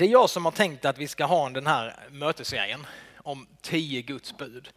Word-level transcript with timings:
Det 0.00 0.06
är 0.06 0.08
jag 0.08 0.30
som 0.30 0.44
har 0.44 0.52
tänkt 0.52 0.84
att 0.84 0.98
vi 0.98 1.08
ska 1.08 1.24
ha 1.24 1.48
den 1.48 1.66
här 1.66 1.96
mötesserien 2.10 2.86
om 3.16 3.46
tio 3.60 4.02
Guds 4.02 4.36
bud. 4.36 4.68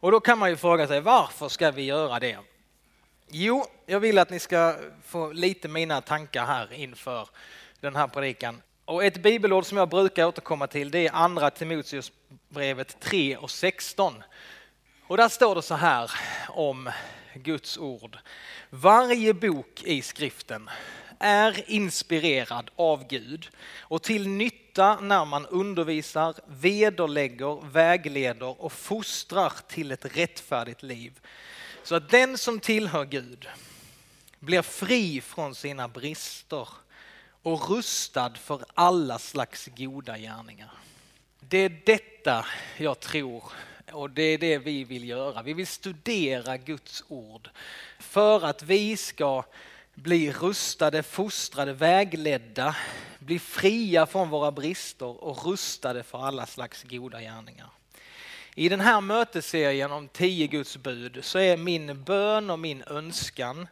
Och 0.00 0.12
då 0.12 0.20
kan 0.20 0.38
man 0.38 0.50
ju 0.50 0.56
fråga 0.56 0.86
sig 0.86 1.00
varför 1.00 1.48
ska 1.48 1.70
vi 1.70 1.82
göra 1.82 2.20
det? 2.20 2.38
Jo, 3.28 3.66
jag 3.86 4.00
vill 4.00 4.18
att 4.18 4.30
ni 4.30 4.38
ska 4.38 4.76
få 5.04 5.32
lite 5.32 5.68
mina 5.68 6.00
tankar 6.00 6.46
här 6.46 6.72
inför 6.72 7.28
den 7.80 7.96
här 7.96 8.06
predikan. 8.06 8.62
Och 8.84 9.04
ett 9.04 9.22
bibelord 9.22 9.66
som 9.66 9.78
jag 9.78 9.88
brukar 9.88 10.26
återkomma 10.26 10.66
till 10.66 10.90
det 10.90 11.06
är 11.06 11.12
andra 11.12 11.50
Timoteusbrevet 11.50 13.00
3 13.00 13.36
och 13.36 13.50
16. 13.50 14.22
Och 15.06 15.16
där 15.16 15.28
står 15.28 15.54
det 15.54 15.62
så 15.62 15.74
här 15.74 16.10
om 16.48 16.90
Guds 17.34 17.78
ord. 17.78 18.18
Varje 18.70 19.34
bok 19.34 19.82
i 19.84 20.02
skriften 20.02 20.70
är 21.22 21.70
inspirerad 21.70 22.70
av 22.76 23.08
Gud 23.08 23.48
och 23.80 24.02
till 24.02 24.28
nytta 24.28 25.00
när 25.00 25.24
man 25.24 25.46
undervisar, 25.46 26.34
vederlägger, 26.46 27.66
vägleder 27.70 28.62
och 28.62 28.72
fostrar 28.72 29.52
till 29.68 29.92
ett 29.92 30.16
rättfärdigt 30.16 30.82
liv. 30.82 31.20
Så 31.82 31.94
att 31.94 32.10
den 32.10 32.38
som 32.38 32.60
tillhör 32.60 33.04
Gud 33.04 33.48
blir 34.38 34.62
fri 34.62 35.20
från 35.20 35.54
sina 35.54 35.88
brister 35.88 36.68
och 37.42 37.70
rustad 37.70 38.34
för 38.34 38.64
alla 38.74 39.18
slags 39.18 39.66
goda 39.76 40.18
gärningar. 40.18 40.70
Det 41.40 41.58
är 41.58 41.82
detta 41.86 42.46
jag 42.76 43.00
tror 43.00 43.44
och 43.92 44.10
det 44.10 44.22
är 44.22 44.38
det 44.38 44.58
vi 44.58 44.84
vill 44.84 45.08
göra. 45.08 45.42
Vi 45.42 45.52
vill 45.52 45.66
studera 45.66 46.56
Guds 46.56 47.04
ord 47.08 47.50
för 47.98 48.44
att 48.44 48.62
vi 48.62 48.96
ska 48.96 49.44
bli 49.94 50.32
rustade, 50.32 51.02
fostrade, 51.02 51.72
vägledda, 51.72 52.76
bli 53.18 53.38
fria 53.38 54.06
från 54.06 54.30
våra 54.30 54.50
brister 54.50 55.24
och 55.24 55.46
rustade 55.46 56.02
för 56.02 56.18
alla 56.18 56.46
slags 56.46 56.82
goda 56.82 57.20
gärningar. 57.20 57.68
I 58.54 58.68
den 58.68 58.80
här 58.80 59.00
mötesserien 59.00 59.92
om 59.92 60.08
tio 60.08 60.46
Guds 60.46 60.76
bud 60.76 61.18
så 61.22 61.38
är 61.38 61.56
min 61.56 62.04
bön 62.04 62.50
och 62.50 62.58
min 62.58 62.82
önskan 62.86 63.68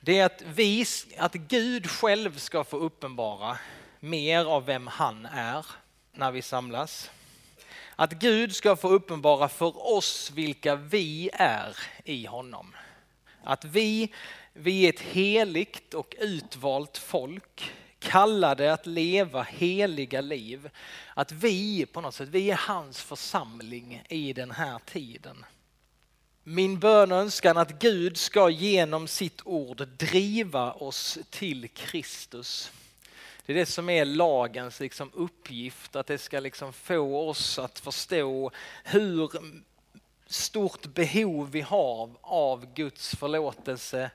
det 0.00 0.18
är 0.18 0.26
att, 0.26 0.42
vi, 0.46 0.84
att 1.18 1.34
Gud 1.34 1.90
själv 1.90 2.38
ska 2.38 2.64
få 2.64 2.76
uppenbara 2.76 3.58
mer 4.00 4.44
av 4.44 4.64
vem 4.64 4.86
han 4.86 5.26
är 5.26 5.66
när 6.12 6.30
vi 6.30 6.42
samlas. 6.42 7.10
Att 7.96 8.12
Gud 8.12 8.56
ska 8.56 8.76
få 8.76 8.88
uppenbara 8.88 9.48
för 9.48 9.92
oss 9.96 10.30
vilka 10.34 10.76
vi 10.76 11.30
är 11.32 11.76
i 12.04 12.26
honom. 12.26 12.74
Att 13.44 13.64
vi, 13.64 14.12
vi 14.60 14.84
är 14.84 14.88
ett 14.88 15.00
heligt 15.00 15.94
och 15.94 16.14
utvalt 16.18 16.98
folk, 16.98 17.72
kallade 17.98 18.72
att 18.72 18.86
leva 18.86 19.42
heliga 19.42 20.20
liv. 20.20 20.70
Att 21.14 21.32
vi 21.32 21.86
på 21.86 22.00
något 22.00 22.14
sätt, 22.14 22.28
vi 22.28 22.50
är 22.50 22.56
hans 22.56 23.02
församling 23.02 24.02
i 24.08 24.32
den 24.32 24.50
här 24.50 24.78
tiden. 24.78 25.44
Min 26.44 26.78
bön 26.78 27.12
och 27.12 27.18
önskan 27.18 27.56
att 27.56 27.78
Gud 27.78 28.16
ska 28.16 28.48
genom 28.48 29.08
sitt 29.08 29.40
ord 29.44 29.88
driva 29.88 30.72
oss 30.72 31.18
till 31.30 31.68
Kristus. 31.68 32.72
Det 33.46 33.52
är 33.52 33.56
det 33.56 33.66
som 33.66 33.88
är 33.88 34.04
lagens 34.04 34.80
liksom 34.80 35.10
uppgift, 35.14 35.96
att 35.96 36.06
det 36.06 36.18
ska 36.18 36.40
liksom 36.40 36.72
få 36.72 37.28
oss 37.28 37.58
att 37.58 37.78
förstå 37.78 38.50
hur 38.84 39.30
stort 40.26 40.86
behov 40.86 41.50
vi 41.50 41.60
har 41.60 42.10
av 42.20 42.74
Guds 42.74 43.16
förlåtelse, 43.16 44.10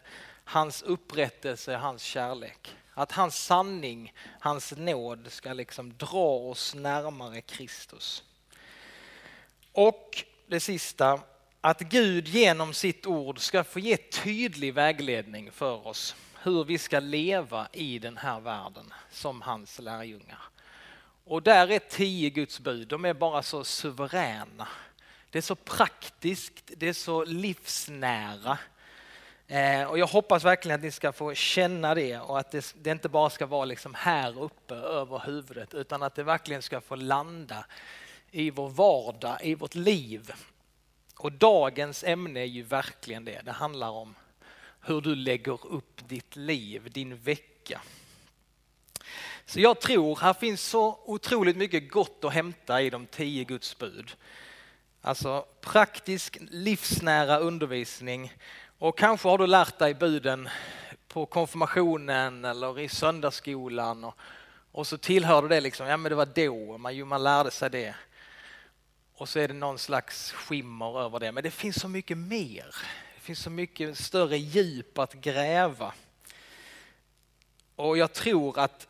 hans 0.45 0.81
upprättelse, 0.81 1.75
hans 1.75 2.03
kärlek. 2.03 2.75
Att 2.93 3.11
hans 3.11 3.45
sanning, 3.45 4.13
hans 4.39 4.73
nåd 4.77 5.27
ska 5.31 5.53
liksom 5.53 5.97
dra 5.97 6.38
oss 6.38 6.75
närmare 6.75 7.41
Kristus. 7.41 8.23
Och 9.71 10.23
det 10.47 10.59
sista, 10.59 11.19
att 11.61 11.79
Gud 11.79 12.27
genom 12.27 12.73
sitt 12.73 13.05
ord 13.05 13.39
ska 13.39 13.63
få 13.63 13.79
ge 13.79 13.97
tydlig 13.97 14.73
vägledning 14.73 15.51
för 15.51 15.88
oss 15.88 16.16
hur 16.44 16.63
vi 16.63 16.77
ska 16.77 17.00
leva 17.00 17.67
i 17.72 18.00
den 18.00 18.17
här 18.17 18.39
världen 18.39 18.94
som 19.12 19.41
hans 19.41 19.79
lärjungar. 19.79 20.39
Och 21.23 21.44
där 21.44 21.72
är 21.72 21.79
tio 21.79 22.29
Guds 22.29 22.59
bud, 22.59 22.88
de 22.88 23.06
är 23.06 23.13
bara 23.13 23.44
så 23.44 23.63
suveräna. 23.63 24.67
Det 25.29 25.38
är 25.38 25.41
så 25.41 25.56
praktiskt, 25.56 26.72
det 26.77 26.88
är 26.88 26.94
så 26.94 27.23
livsnära. 27.23 28.57
Eh, 29.47 29.83
och 29.83 30.00
jag 30.00 30.07
hoppas 30.07 30.44
verkligen 30.44 30.75
att 30.75 30.83
ni 30.83 30.91
ska 30.91 31.11
få 31.11 31.33
känna 31.33 31.95
det 31.95 32.19
och 32.19 32.39
att 32.39 32.51
det, 32.51 32.75
det 32.81 32.91
inte 32.91 33.09
bara 33.09 33.29
ska 33.29 33.45
vara 33.45 33.66
liksom 33.66 33.94
här 33.94 34.41
uppe 34.41 34.75
över 34.75 35.22
huvudet 35.25 35.73
utan 35.73 36.03
att 36.03 36.16
det 36.16 36.23
verkligen 36.23 36.61
ska 36.61 36.81
få 36.81 36.95
landa 36.95 37.66
i 38.31 38.50
vår 38.50 38.69
vardag, 38.69 39.38
i 39.44 39.56
vårt 39.56 39.75
liv. 39.75 40.31
Och 41.16 41.31
dagens 41.31 42.03
ämne 42.03 42.39
är 42.39 42.45
ju 42.45 42.63
verkligen 42.63 43.25
det. 43.25 43.41
Det 43.45 43.51
handlar 43.51 43.89
om 43.89 44.16
hur 44.81 45.01
du 45.01 45.16
lägger 45.16 45.67
upp 45.67 46.07
ditt 46.07 46.35
liv, 46.35 46.91
din 46.91 47.17
vecka. 47.17 47.81
Så 49.45 49.59
jag 49.59 49.81
tror 49.81 50.16
här 50.16 50.33
finns 50.33 50.62
så 50.62 51.00
otroligt 51.06 51.57
mycket 51.57 51.91
gott 51.91 52.23
att 52.23 52.33
hämta 52.33 52.81
i 52.81 52.89
de 52.89 53.06
tio 53.06 53.44
Guds 53.44 53.77
bud. 53.77 54.16
Alltså 55.01 55.45
praktisk 55.62 56.38
livsnära 56.41 57.39
undervisning 57.39 58.33
och 58.80 58.97
kanske 58.97 59.28
har 59.28 59.38
du 59.38 59.47
lärt 59.47 59.80
dig 59.80 59.94
buden 59.94 60.50
på 61.08 61.25
konfirmationen 61.25 62.46
eller 62.46 62.80
i 62.80 62.90
söndagsskolan 62.90 64.03
och, 64.03 64.16
och 64.72 64.88
så 64.88 64.97
tillhör 64.97 65.41
du 65.41 65.47
det 65.47 65.62
liksom, 65.62 65.88
ja 65.88 65.97
men 65.97 66.09
det 66.09 66.16
var 66.16 66.25
då, 66.25 66.78
man, 66.78 67.08
man 67.08 67.24
lärde 67.24 67.52
sig 67.52 67.69
det. 67.69 67.96
Och 69.13 69.30
så 69.30 69.40
är 69.40 69.47
det 69.47 69.53
någon 69.53 69.80
slags 69.80 70.31
skimmer 70.31 71.02
över 71.02 71.19
det, 71.19 71.31
men 71.31 71.44
det 71.44 71.52
finns 71.52 71.80
så 71.80 71.88
mycket 71.88 72.18
mer. 72.18 72.75
Det 73.16 73.22
finns 73.22 73.40
så 73.40 73.50
mycket 73.50 73.97
större 73.97 74.38
djup 74.38 75.00
att 75.00 75.13
gräva. 75.13 75.94
Och 77.75 77.97
jag 77.97 78.13
tror 78.13 78.59
att 78.59 78.88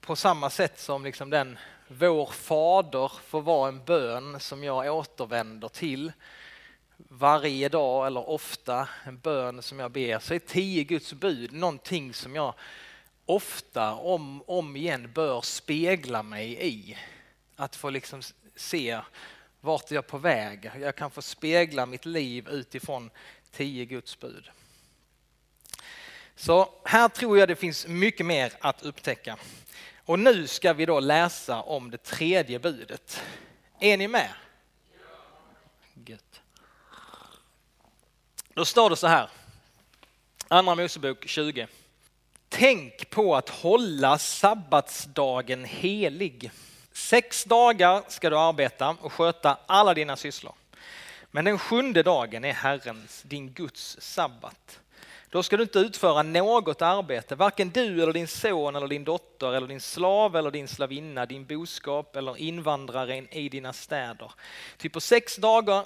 på 0.00 0.16
samma 0.16 0.50
sätt 0.50 0.80
som 0.80 1.04
liksom 1.04 1.30
den 1.30 1.58
Vår 1.88 2.26
Fader 2.26 3.12
får 3.26 3.42
vara 3.42 3.68
en 3.68 3.84
bön 3.84 4.40
som 4.40 4.64
jag 4.64 4.96
återvänder 4.96 5.68
till 5.68 6.12
varje 7.08 7.68
dag 7.68 8.06
eller 8.06 8.28
ofta, 8.28 8.88
en 9.04 9.18
bön 9.18 9.62
som 9.62 9.78
jag 9.78 9.90
ber, 9.90 10.18
så 10.18 10.34
är 10.34 10.38
tio 10.38 10.84
Guds 10.84 11.12
bud 11.12 11.52
någonting 11.52 12.14
som 12.14 12.34
jag 12.34 12.54
ofta, 13.26 13.94
om 13.94 14.42
om 14.46 14.76
igen, 14.76 15.12
bör 15.14 15.40
spegla 15.40 16.22
mig 16.22 16.66
i. 16.66 16.98
Att 17.56 17.76
få 17.76 17.90
liksom 17.90 18.22
se 18.56 19.00
vart 19.60 19.90
jag 19.90 20.04
är 20.04 20.08
på 20.08 20.18
väg. 20.18 20.70
Jag 20.80 20.96
kan 20.96 21.10
få 21.10 21.22
spegla 21.22 21.86
mitt 21.86 22.06
liv 22.06 22.48
utifrån 22.48 23.10
tio 23.52 23.84
Guds 23.84 24.18
bud. 24.18 24.50
Så 26.36 26.68
här 26.84 27.08
tror 27.08 27.38
jag 27.38 27.48
det 27.48 27.56
finns 27.56 27.86
mycket 27.86 28.26
mer 28.26 28.52
att 28.60 28.82
upptäcka. 28.82 29.36
Och 30.04 30.18
nu 30.18 30.46
ska 30.46 30.72
vi 30.72 30.86
då 30.86 31.00
läsa 31.00 31.62
om 31.62 31.90
det 31.90 32.02
tredje 32.02 32.58
budet. 32.58 33.22
Är 33.80 33.96
ni 33.96 34.08
med? 34.08 34.30
Då 38.54 38.64
står 38.64 38.90
det 38.90 38.96
så 38.96 39.06
här, 39.06 39.28
Andra 40.48 40.74
Mosebok 40.74 41.28
20. 41.28 41.66
Tänk 42.48 43.10
på 43.10 43.36
att 43.36 43.48
hålla 43.48 44.18
sabbatsdagen 44.18 45.64
helig. 45.64 46.50
Sex 46.92 47.44
dagar 47.44 48.02
ska 48.08 48.30
du 48.30 48.38
arbeta 48.38 48.96
och 49.00 49.12
sköta 49.12 49.58
alla 49.66 49.94
dina 49.94 50.16
sysslor. 50.16 50.54
Men 51.30 51.44
den 51.44 51.58
sjunde 51.58 52.02
dagen 52.02 52.44
är 52.44 52.52
Herrens, 52.52 53.22
din 53.22 53.52
Guds 53.52 53.96
sabbat. 54.00 54.80
Då 55.32 55.42
ska 55.42 55.56
du 55.56 55.62
inte 55.62 55.78
utföra 55.78 56.22
något 56.22 56.82
arbete, 56.82 57.34
varken 57.34 57.70
du 57.70 58.02
eller 58.02 58.12
din 58.12 58.28
son 58.28 58.76
eller 58.76 58.88
din 58.88 59.04
dotter 59.04 59.54
eller 59.54 59.66
din 59.66 59.80
slav 59.80 60.36
eller 60.36 60.50
din 60.50 60.68
slavinna, 60.68 61.26
din 61.26 61.44
boskap 61.44 62.16
eller 62.16 62.36
invandraren 62.36 63.28
i 63.34 63.48
dina 63.48 63.72
städer. 63.72 64.32
Ty 64.76 64.88
på 64.88 65.00
sex 65.00 65.36
dagar, 65.36 65.84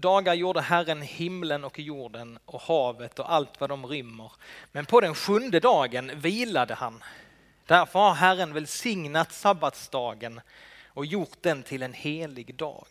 dagar 0.00 0.34
gjorde 0.34 0.60
Herren 0.60 1.02
himlen 1.02 1.64
och 1.64 1.78
jorden 1.78 2.38
och 2.44 2.60
havet 2.60 3.18
och 3.18 3.32
allt 3.32 3.60
vad 3.60 3.70
de 3.70 3.86
rymmer. 3.86 4.32
Men 4.72 4.86
på 4.86 5.00
den 5.00 5.14
sjunde 5.14 5.60
dagen 5.60 6.10
vilade 6.14 6.74
han. 6.74 7.04
Därför 7.66 7.98
har 7.98 8.14
Herren 8.14 8.52
välsignat 8.52 9.32
sabbatsdagen 9.32 10.40
och 10.86 11.06
gjort 11.06 11.38
den 11.40 11.62
till 11.62 11.82
en 11.82 11.92
helig 11.92 12.54
dag. 12.54 12.86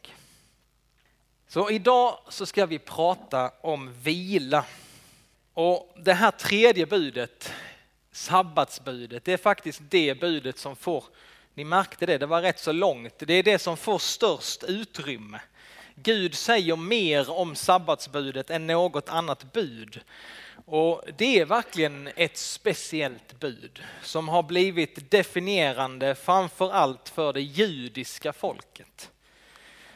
Så 1.47 1.69
idag 1.69 2.19
så 2.29 2.45
ska 2.45 2.65
vi 2.65 2.79
prata 2.79 3.51
om 3.61 3.93
vila. 3.93 4.65
Och 5.55 5.93
det 5.95 6.13
här 6.13 6.31
tredje 6.31 6.85
budet, 6.85 7.53
sabbatsbudet, 8.11 9.25
det 9.25 9.33
är 9.33 9.37
faktiskt 9.37 9.81
det 9.89 10.19
budet 10.19 10.57
som 10.57 10.75
får, 10.75 11.03
ni 11.53 11.63
märkte 11.63 12.05
det, 12.05 12.17
det 12.17 12.25
var 12.25 12.41
rätt 12.41 12.59
så 12.59 12.71
långt, 12.71 13.13
det 13.17 13.33
är 13.33 13.43
det 13.43 13.59
som 13.59 13.77
får 13.77 13.99
störst 13.99 14.63
utrymme. 14.63 15.39
Gud 15.95 16.35
säger 16.35 16.75
mer 16.75 17.29
om 17.31 17.55
sabbatsbudet 17.55 18.49
än 18.49 18.67
något 18.67 19.09
annat 19.09 19.53
bud. 19.53 20.01
Och 20.65 21.03
det 21.17 21.39
är 21.39 21.45
verkligen 21.45 22.09
ett 22.15 22.37
speciellt 22.37 23.39
bud 23.39 23.83
som 24.01 24.29
har 24.29 24.43
blivit 24.43 25.11
definierande 25.11 26.15
framför 26.15 26.71
allt 26.71 27.09
för 27.09 27.33
det 27.33 27.41
judiska 27.41 28.33
folket. 28.33 29.11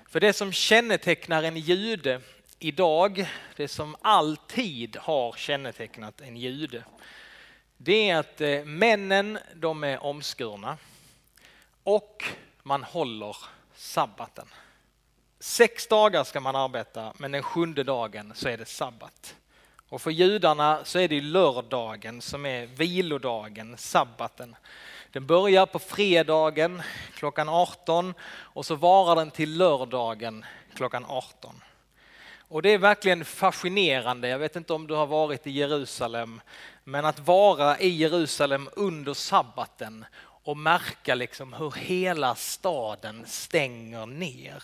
För 0.09 0.19
det 0.19 0.33
som 0.33 0.51
kännetecknar 0.51 1.43
en 1.43 1.57
jude 1.57 2.21
idag, 2.59 3.29
det 3.55 3.67
som 3.67 3.95
alltid 4.01 4.97
har 4.97 5.33
kännetecknat 5.33 6.21
en 6.21 6.37
jude, 6.37 6.83
det 7.77 8.09
är 8.09 8.17
att 8.17 8.41
eh, 8.41 8.65
männen 8.65 9.39
de 9.55 9.83
är 9.83 10.03
omskurna 10.03 10.77
och 11.83 12.23
man 12.63 12.83
håller 12.83 13.37
sabbaten. 13.75 14.47
Sex 15.39 15.87
dagar 15.87 16.23
ska 16.23 16.39
man 16.39 16.55
arbeta 16.55 17.13
men 17.17 17.31
den 17.31 17.43
sjunde 17.43 17.83
dagen 17.83 18.31
så 18.35 18.49
är 18.49 18.57
det 18.57 18.65
sabbat. 18.65 19.35
Och 19.89 20.01
för 20.01 20.11
judarna 20.11 20.79
så 20.83 20.99
är 20.99 21.07
det 21.07 21.21
lördagen 21.21 22.21
som 22.21 22.45
är 22.45 22.65
vilodagen, 22.65 23.77
sabbaten. 23.77 24.55
Den 25.11 25.25
börjar 25.25 25.65
på 25.65 25.79
fredagen 25.79 26.81
klockan 27.13 27.49
18 27.49 28.13
och 28.29 28.65
så 28.65 28.75
varar 28.75 29.15
den 29.15 29.31
till 29.31 29.57
lördagen 29.57 30.45
klockan 30.73 31.05
18. 31.05 31.61
Och 32.51 32.61
det 32.61 32.69
är 32.69 32.77
verkligen 32.77 33.25
fascinerande, 33.25 34.27
jag 34.27 34.39
vet 34.39 34.55
inte 34.55 34.73
om 34.73 34.87
du 34.87 34.93
har 34.93 35.05
varit 35.05 35.47
i 35.47 35.51
Jerusalem, 35.51 36.41
men 36.83 37.05
att 37.05 37.19
vara 37.19 37.79
i 37.79 37.87
Jerusalem 37.87 38.69
under 38.73 39.13
sabbaten 39.13 40.05
och 40.21 40.57
märka 40.57 41.15
liksom 41.15 41.53
hur 41.53 41.71
hela 41.71 42.35
staden 42.35 43.25
stänger 43.27 44.05
ner. 44.05 44.63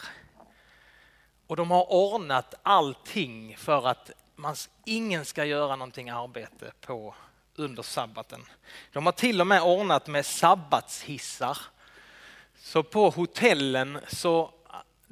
Och 1.47 1.55
de 1.55 1.71
har 1.71 1.93
ordnat 1.93 2.53
allting 2.63 3.57
för 3.57 3.87
att 3.87 4.11
man, 4.35 4.55
ingen 4.85 5.25
ska 5.25 5.45
göra 5.45 5.75
någonting 5.75 6.09
arbete 6.09 6.71
på 6.81 7.15
under 7.55 7.83
sabbaten. 7.83 8.45
De 8.93 9.05
har 9.05 9.13
till 9.13 9.41
och 9.41 9.47
med 9.47 9.61
ordnat 9.61 10.07
med 10.07 10.25
sabbatshissar. 10.25 11.57
Så 12.57 12.83
på 12.83 13.09
hotellen 13.09 13.99
så 14.07 14.51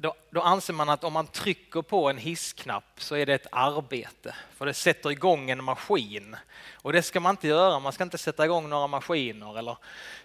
då, 0.04 0.14
då, 0.30 0.40
anser 0.40 0.72
man 0.72 0.88
att 0.88 1.04
om 1.04 1.12
man 1.12 1.26
trycker 1.26 1.82
på 1.82 2.10
en 2.10 2.18
hissknapp 2.18 2.84
så 2.96 3.16
är 3.16 3.26
det 3.26 3.34
ett 3.34 3.46
arbete, 3.52 4.34
för 4.56 4.66
det 4.66 4.74
sätter 4.74 5.10
igång 5.10 5.50
en 5.50 5.64
maskin. 5.64 6.36
Och 6.72 6.92
det 6.92 7.02
ska 7.02 7.20
man 7.20 7.30
inte 7.30 7.48
göra, 7.48 7.78
man 7.78 7.92
ska 7.92 8.04
inte 8.04 8.18
sätta 8.18 8.44
igång 8.44 8.68
några 8.68 8.86
maskiner. 8.86 9.58
Eller, 9.58 9.76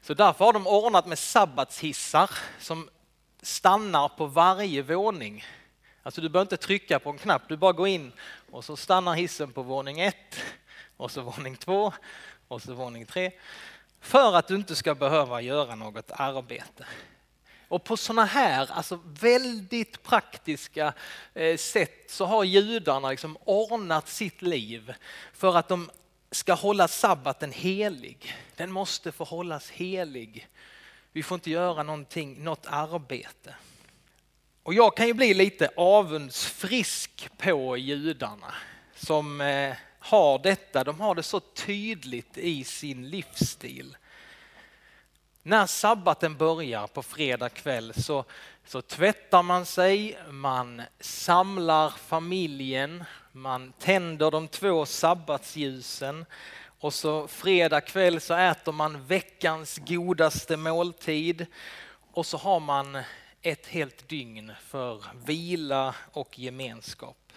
så 0.01 0.13
därför 0.13 0.45
har 0.45 0.53
de 0.53 0.67
ordnat 0.67 1.07
med 1.07 1.19
sabbatshissar 1.19 2.29
som 2.59 2.89
stannar 3.41 4.09
på 4.09 4.25
varje 4.25 4.81
våning. 4.81 5.45
Alltså 6.03 6.21
du 6.21 6.29
behöver 6.29 6.45
inte 6.45 6.65
trycka 6.65 6.99
på 6.99 7.09
en 7.09 7.17
knapp, 7.17 7.41
du 7.47 7.57
bara 7.57 7.73
går 7.73 7.87
in 7.87 8.11
och 8.51 8.65
så 8.65 8.77
stannar 8.77 9.13
hissen 9.13 9.51
på 9.51 9.61
våning 9.63 9.99
ett 9.99 10.43
och 10.97 11.11
så 11.11 11.21
våning 11.21 11.55
två 11.55 11.93
och 12.47 12.61
så 12.61 12.73
våning 12.73 13.05
tre. 13.05 13.31
För 14.01 14.35
att 14.35 14.47
du 14.47 14.55
inte 14.55 14.75
ska 14.75 14.95
behöva 14.95 15.41
göra 15.41 15.75
något 15.75 16.11
arbete. 16.11 16.85
Och 17.69 17.83
på 17.83 17.97
sådana 17.97 18.25
här 18.25 18.71
alltså 18.71 18.99
väldigt 19.05 20.03
praktiska 20.03 20.93
eh, 21.33 21.57
sätt 21.57 22.11
så 22.11 22.25
har 22.25 22.43
judarna 22.43 23.09
liksom 23.09 23.37
ordnat 23.43 24.07
sitt 24.07 24.41
liv 24.41 24.93
för 25.33 25.57
att 25.57 25.67
de 25.67 25.89
ska 26.31 26.53
hålla 26.53 26.87
sabbaten 26.87 27.51
helig. 27.51 28.35
Den 28.55 28.71
måste 28.71 29.11
få 29.11 29.23
hållas 29.23 29.69
helig. 29.69 30.47
Vi 31.11 31.23
får 31.23 31.35
inte 31.35 31.51
göra 31.51 31.83
någonting, 31.83 32.43
något 32.43 32.65
arbete. 32.65 33.55
Och 34.63 34.73
jag 34.73 34.97
kan 34.97 35.07
ju 35.07 35.13
bli 35.13 35.33
lite 35.33 35.69
avundsfrisk 35.75 37.29
på 37.37 37.77
judarna 37.77 38.53
som 38.95 39.41
eh, 39.41 39.75
har 39.99 40.39
detta. 40.39 40.83
De 40.83 40.99
har 40.99 41.15
det 41.15 41.23
så 41.23 41.39
tydligt 41.39 42.37
i 42.37 42.63
sin 42.63 43.09
livsstil. 43.09 43.97
När 45.43 45.65
sabbaten 45.65 46.37
börjar 46.37 46.87
på 46.87 47.03
fredag 47.03 47.49
kväll 47.49 47.93
så, 47.93 48.25
så 48.65 48.81
tvättar 48.81 49.43
man 49.43 49.65
sig, 49.65 50.17
man 50.29 50.81
samlar 50.99 51.89
familjen, 51.89 53.03
man 53.31 53.73
tänder 53.79 54.31
de 54.31 54.47
två 54.47 54.85
sabbatsljusen 54.85 56.25
och 56.79 56.93
så 56.93 57.27
fredag 57.27 57.81
kväll 57.81 58.21
så 58.21 58.33
äter 58.33 58.71
man 58.71 59.05
veckans 59.05 59.77
godaste 59.77 60.57
måltid 60.57 61.45
och 62.11 62.25
så 62.25 62.37
har 62.37 62.59
man 62.59 62.97
ett 63.41 63.67
helt 63.67 64.09
dygn 64.09 64.51
för 64.65 65.03
vila 65.25 65.95
och 66.11 66.39
gemenskap. 66.39 67.33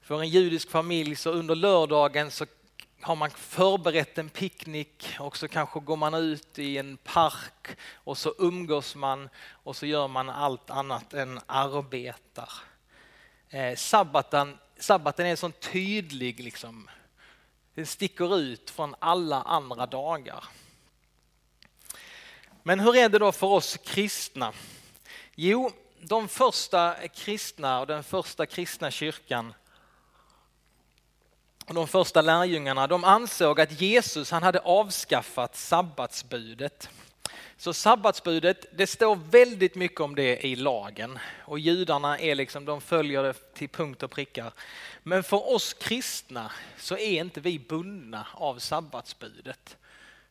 För 0.00 0.20
en 0.20 0.28
judisk 0.28 0.70
familj 0.70 1.16
så 1.16 1.30
under 1.30 1.54
lördagen 1.54 2.30
så 2.30 2.46
har 3.02 3.16
man 3.16 3.30
förberett 3.30 4.18
en 4.18 4.28
picknick 4.28 5.16
och 5.18 5.36
så 5.36 5.48
kanske 5.48 5.80
går 5.80 5.96
man 5.96 6.14
ut 6.14 6.58
i 6.58 6.78
en 6.78 6.96
park 6.96 7.76
och 7.92 8.18
så 8.18 8.34
umgås 8.38 8.94
man 8.94 9.28
och 9.48 9.76
så 9.76 9.86
gör 9.86 10.08
man 10.08 10.30
allt 10.30 10.70
annat 10.70 11.14
än 11.14 11.40
arbetar. 11.46 12.50
Eh, 13.48 13.76
sabbaten, 13.76 14.58
sabbaten 14.78 15.26
är 15.26 15.36
så 15.36 15.50
tydlig, 15.50 16.40
liksom. 16.40 16.90
den 17.74 17.86
sticker 17.86 18.38
ut 18.38 18.70
från 18.70 18.94
alla 18.98 19.42
andra 19.42 19.86
dagar. 19.86 20.44
Men 22.62 22.80
hur 22.80 22.96
är 22.96 23.08
det 23.08 23.18
då 23.18 23.32
för 23.32 23.46
oss 23.46 23.76
kristna? 23.76 24.52
Jo, 25.34 25.70
de 26.00 26.28
första 26.28 27.08
kristna 27.08 27.80
och 27.80 27.86
den 27.86 28.04
första 28.04 28.46
kristna 28.46 28.90
kyrkan 28.90 29.54
de 31.66 31.88
första 31.88 32.22
lärjungarna 32.22 32.86
de 32.86 33.04
ansåg 33.04 33.60
att 33.60 33.80
Jesus 33.80 34.30
han 34.30 34.42
hade 34.42 34.58
avskaffat 34.58 35.56
sabbatsbudet. 35.56 36.88
Så 37.56 37.72
sabbatsbudet, 37.72 38.66
det 38.76 38.86
står 38.86 39.16
väldigt 39.30 39.74
mycket 39.74 40.00
om 40.00 40.14
det 40.14 40.46
i 40.46 40.56
lagen 40.56 41.18
och 41.44 41.58
judarna 41.58 42.18
är 42.18 42.34
liksom, 42.34 42.64
de 42.64 42.80
följer 42.80 43.22
det 43.22 43.54
till 43.54 43.68
punkt 43.68 44.02
och 44.02 44.10
prickar. 44.10 44.52
Men 45.02 45.22
för 45.22 45.54
oss 45.54 45.74
kristna 45.74 46.50
så 46.78 46.96
är 46.96 47.20
inte 47.20 47.40
vi 47.40 47.58
bundna 47.58 48.26
av 48.34 48.58
sabbatsbudet 48.58 49.76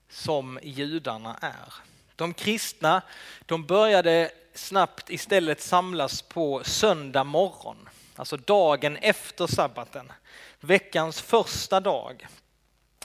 som 0.10 0.60
judarna 0.64 1.38
är. 1.42 1.74
De 2.16 2.34
kristna, 2.34 3.02
de 3.46 3.66
började 3.66 4.32
snabbt 4.54 5.10
istället 5.10 5.62
samlas 5.62 6.22
på 6.22 6.62
söndag 6.64 7.24
morgon, 7.24 7.90
alltså 8.16 8.38
dagen 8.38 8.98
efter 8.98 9.48
sabbaten 9.48 10.12
veckans 10.62 11.22
första 11.22 11.80
dag. 11.80 12.28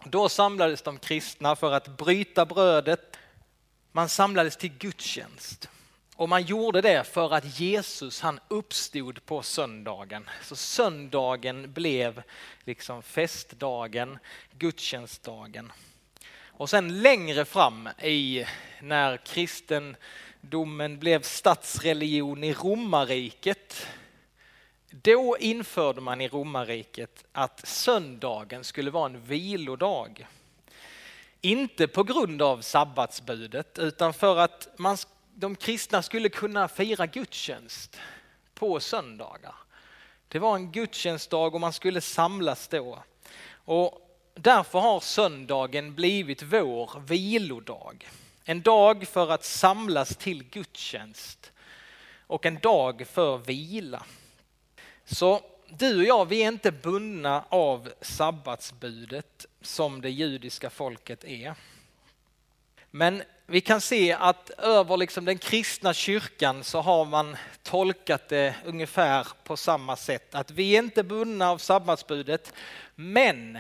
Då 0.05 0.29
samlades 0.29 0.83
de 0.83 0.99
kristna 0.99 1.57
för 1.57 1.73
att 1.73 1.97
bryta 1.97 2.47
brödet. 2.47 3.17
Man 3.93 4.09
samlades 4.09 4.57
till 4.57 4.73
gudstjänst. 4.79 5.69
Och 6.17 6.29
man 6.29 6.43
gjorde 6.43 6.81
det 6.81 7.05
för 7.05 7.35
att 7.35 7.61
Jesus 7.61 8.21
han 8.21 8.41
uppstod 8.49 9.27
på 9.27 9.43
söndagen. 9.43 10.29
Så 10.43 10.57
söndagen 10.57 11.73
blev 11.73 12.23
liksom 12.65 13.03
festdagen, 13.03 14.19
gudstjänstdagen. 14.59 15.73
Och 16.59 16.71
sen 16.71 17.03
längre 17.03 17.45
fram 17.45 17.89
i 18.03 18.47
när 18.81 19.17
kristendomen 19.17 20.99
blev 20.99 21.23
statsreligion 21.23 22.45
i 22.45 22.53
romarriket 22.53 23.87
då 24.91 25.37
införde 25.41 26.01
man 26.01 26.21
i 26.21 26.29
romarriket 26.29 27.25
att 27.33 27.69
söndagen 27.69 28.65
skulle 28.65 28.91
vara 28.91 29.07
en 29.07 29.21
vilodag. 29.21 30.27
Inte 31.41 31.89
på 31.89 32.03
grund 32.03 32.43
av 32.43 32.61
sabbatsbudet 32.61 33.79
utan 33.79 34.15
för 34.15 34.37
att 34.37 34.69
man, 34.77 34.97
de 35.35 35.57
kristna 35.57 36.03
skulle 36.03 36.29
kunna 36.29 36.69
fira 36.69 37.07
gudstjänst 37.07 37.99
på 38.55 38.81
söndagar. 38.81 39.55
Det 40.29 40.39
var 40.39 40.57
en 40.57 40.73
gudstjänstdag 40.73 41.55
och 41.55 41.61
man 41.61 41.73
skulle 41.73 42.01
samlas 42.01 42.69
då. 42.69 43.03
Och 43.53 44.01
därför 44.35 44.79
har 44.79 45.01
söndagen 45.01 45.95
blivit 45.95 46.43
vår 46.43 47.01
vilodag. 47.07 48.09
En 48.45 48.63
dag 48.63 49.09
för 49.09 49.31
att 49.31 49.45
samlas 49.45 50.17
till 50.17 50.45
gudstjänst 50.45 51.53
och 52.27 52.47
en 52.47 52.59
dag 52.59 53.07
för 53.07 53.39
vila. 53.39 54.03
Så 55.07 55.43
du 55.69 55.99
och 55.99 56.05
jag, 56.05 56.27
vi 56.27 56.43
är 56.43 56.49
inte 56.49 56.73
bundna 56.73 57.45
av 57.49 57.93
sabbatsbudet 58.01 59.47
som 59.61 60.01
det 60.01 60.11
judiska 60.11 60.71
folket 60.71 61.25
är. 61.25 61.55
Men 62.91 63.23
vi 63.47 63.61
kan 63.61 63.81
se 63.81 64.13
att 64.13 64.51
över 64.51 64.97
liksom 64.97 65.25
den 65.25 65.39
kristna 65.39 65.95
kyrkan 65.95 66.65
så 66.65 66.81
har 66.81 67.05
man 67.05 67.37
tolkat 67.63 68.29
det 68.29 68.55
ungefär 68.65 69.27
på 69.45 69.57
samma 69.57 69.97
sätt. 69.97 70.35
Att 70.35 70.51
vi 70.51 70.77
är 70.77 70.83
inte 70.83 71.03
bundna 71.03 71.51
av 71.51 71.59
sabbatsbudet, 71.59 72.53
men 72.95 73.59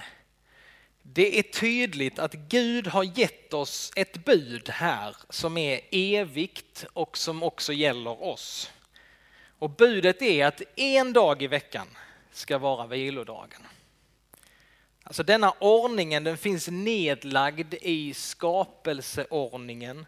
det 1.03 1.39
är 1.39 1.43
tydligt 1.43 2.19
att 2.19 2.33
Gud 2.35 2.87
har 2.87 3.19
gett 3.19 3.55
oss 3.55 3.93
ett 3.97 4.25
bud 4.25 4.69
här 4.69 5.17
som 5.31 5.57
är 5.59 5.81
evigt 5.91 6.87
och 6.93 7.19
som 7.19 7.43
också 7.43 7.73
gäller 7.73 8.23
oss. 8.23 8.71
Och 9.59 9.71
budet 9.71 10.23
är 10.23 10.47
att 10.47 10.63
en 10.77 11.13
dag 11.13 11.43
i 11.43 11.47
veckan 11.47 11.87
ska 12.33 12.59
vara 12.59 12.87
vilodagen. 12.87 13.63
Alltså 15.03 15.23
denna 15.23 15.51
ordningen 15.59 16.25
den 16.25 16.37
finns 16.37 16.69
nedlagd 16.69 17.75
i 17.75 18.15
skapelseordningen. 18.15 20.07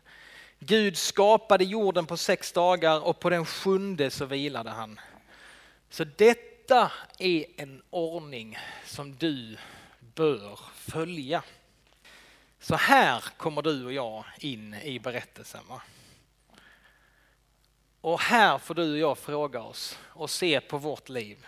Gud 0.59 0.97
skapade 0.97 1.65
jorden 1.65 2.07
på 2.07 2.17
sex 2.17 2.53
dagar 2.53 3.01
och 3.01 3.21
på 3.21 3.31
den 3.31 3.47
sjunde 3.47 4.11
så 4.11 4.25
vilade 4.25 4.71
han. 4.71 5.01
Så 5.91 6.05
detta 6.05 6.93
är 7.19 7.45
en 7.57 7.83
ordning 7.91 8.59
som 8.85 9.17
du 9.17 9.57
bör 10.15 10.59
följa. 10.75 11.43
Så 12.61 12.75
här 12.75 13.25
kommer 13.37 13.63
du 13.63 13.85
och 13.85 13.93
jag 13.93 14.25
in 14.39 14.75
i 14.75 14.99
berättelsen. 14.99 15.61
Va? 15.69 15.83
Och 18.09 18.21
här 18.21 18.59
får 18.59 18.75
du 18.75 18.93
och 18.93 18.99
jag 18.99 19.19
fråga 19.19 19.63
oss 19.63 19.99
och 20.05 20.31
se 20.31 20.61
på 20.61 20.79
vårt 20.79 21.09
liv. 21.09 21.47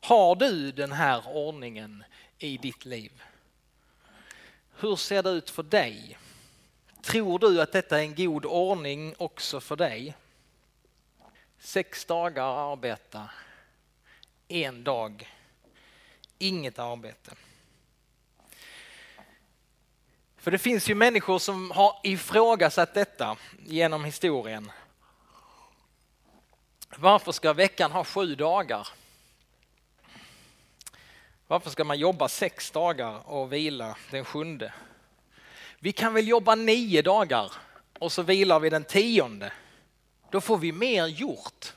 Har 0.00 0.36
du 0.36 0.72
den 0.72 0.92
här 0.92 1.22
ordningen 1.28 2.04
i 2.38 2.56
ditt 2.56 2.84
liv? 2.84 3.22
Hur 4.76 4.96
ser 4.96 5.22
det 5.22 5.30
ut 5.30 5.50
för 5.50 5.62
dig? 5.62 6.18
Tror 7.02 7.38
du 7.38 7.62
att 7.62 7.72
detta 7.72 7.98
är 7.98 8.02
en 8.02 8.14
god 8.14 8.44
ordning 8.44 9.14
också 9.18 9.60
för 9.60 9.76
dig? 9.76 10.14
Sex 11.58 12.04
dagar 12.04 12.72
arbeta, 12.72 13.30
en 14.48 14.84
dag 14.84 15.30
inget 16.38 16.78
arbete. 16.78 17.34
För 20.36 20.50
det 20.50 20.58
finns 20.58 20.88
ju 20.88 20.94
människor 20.94 21.38
som 21.38 21.70
har 21.70 22.00
ifrågasatt 22.02 22.94
detta 22.94 23.36
genom 23.66 24.04
historien. 24.04 24.72
Varför 26.96 27.32
ska 27.32 27.52
veckan 27.52 27.92
ha 27.92 28.04
sju 28.04 28.34
dagar? 28.34 28.88
Varför 31.46 31.70
ska 31.70 31.84
man 31.84 31.98
jobba 31.98 32.28
sex 32.28 32.70
dagar 32.70 33.30
och 33.30 33.52
vila 33.52 33.96
den 34.10 34.24
sjunde? 34.24 34.72
Vi 35.78 35.92
kan 35.92 36.14
väl 36.14 36.28
jobba 36.28 36.54
nio 36.54 37.02
dagar 37.02 37.52
och 37.98 38.12
så 38.12 38.22
vilar 38.22 38.60
vi 38.60 38.70
den 38.70 38.84
tionde. 38.84 39.52
Då 40.30 40.40
får 40.40 40.58
vi 40.58 40.72
mer 40.72 41.06
gjort. 41.06 41.72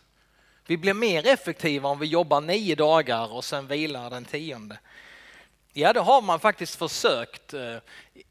Vi 0.65 0.77
blir 0.77 0.93
mer 0.93 1.27
effektiva 1.27 1.89
om 1.89 1.99
vi 1.99 2.05
jobbar 2.07 2.41
nio 2.41 2.75
dagar 2.75 3.33
och 3.33 3.45
sen 3.45 3.67
vilar 3.67 4.09
den 4.09 4.25
tionde. 4.25 4.79
Ja, 5.73 5.93
det 5.93 5.99
har 5.99 6.21
man 6.21 6.39
faktiskt 6.39 6.75
försökt 6.75 7.53
eh, 7.53 7.77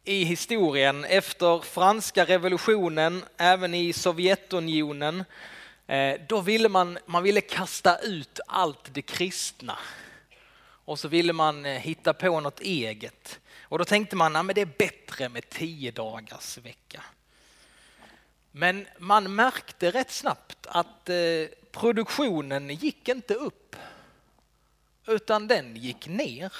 i 0.04 0.24
historien 0.24 1.04
efter 1.04 1.58
franska 1.58 2.24
revolutionen, 2.24 3.24
även 3.36 3.74
i 3.74 3.92
Sovjetunionen. 3.92 5.24
Eh, 5.86 6.20
då 6.28 6.40
ville 6.40 6.68
man, 6.68 6.98
man 7.06 7.22
ville 7.22 7.40
kasta 7.40 7.98
ut 7.98 8.40
allt 8.46 8.94
det 8.94 9.02
kristna 9.02 9.78
och 10.84 10.98
så 10.98 11.08
ville 11.08 11.32
man 11.32 11.66
eh, 11.66 11.80
hitta 11.80 12.14
på 12.14 12.40
något 12.40 12.60
eget. 12.60 13.40
Och 13.62 13.78
då 13.78 13.84
tänkte 13.84 14.16
man 14.16 14.36
att 14.36 14.54
det 14.54 14.60
är 14.60 14.78
bättre 14.78 15.28
med 15.28 15.48
tio 15.48 15.90
dagars 15.90 16.58
vecka. 16.58 17.02
Men 18.52 18.86
man 18.98 19.34
märkte 19.34 19.90
rätt 19.90 20.10
snabbt 20.10 20.66
att 20.66 21.08
eh, 21.08 21.16
produktionen 21.72 22.70
gick 22.70 23.08
inte 23.08 23.34
upp 23.34 23.76
utan 25.06 25.48
den 25.48 25.76
gick 25.76 26.06
ner. 26.06 26.52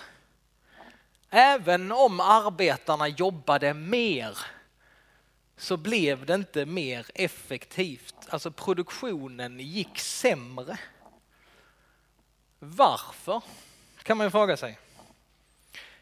Även 1.31 1.93
om 1.93 2.21
arbetarna 2.21 3.09
jobbade 3.09 3.75
mer 3.75 4.39
så 5.57 5.77
blev 5.77 6.27
det 6.27 6.35
inte 6.35 6.67
mer 6.67 7.07
effektivt. 7.15 8.15
Alltså 8.29 8.51
produktionen 8.51 9.61
gick 9.61 9.99
sämre. 9.99 10.79
Varför? 12.59 13.43
Kan 14.03 14.17
man 14.17 14.27
ju 14.27 14.31
fråga 14.31 14.57
sig. 14.57 14.79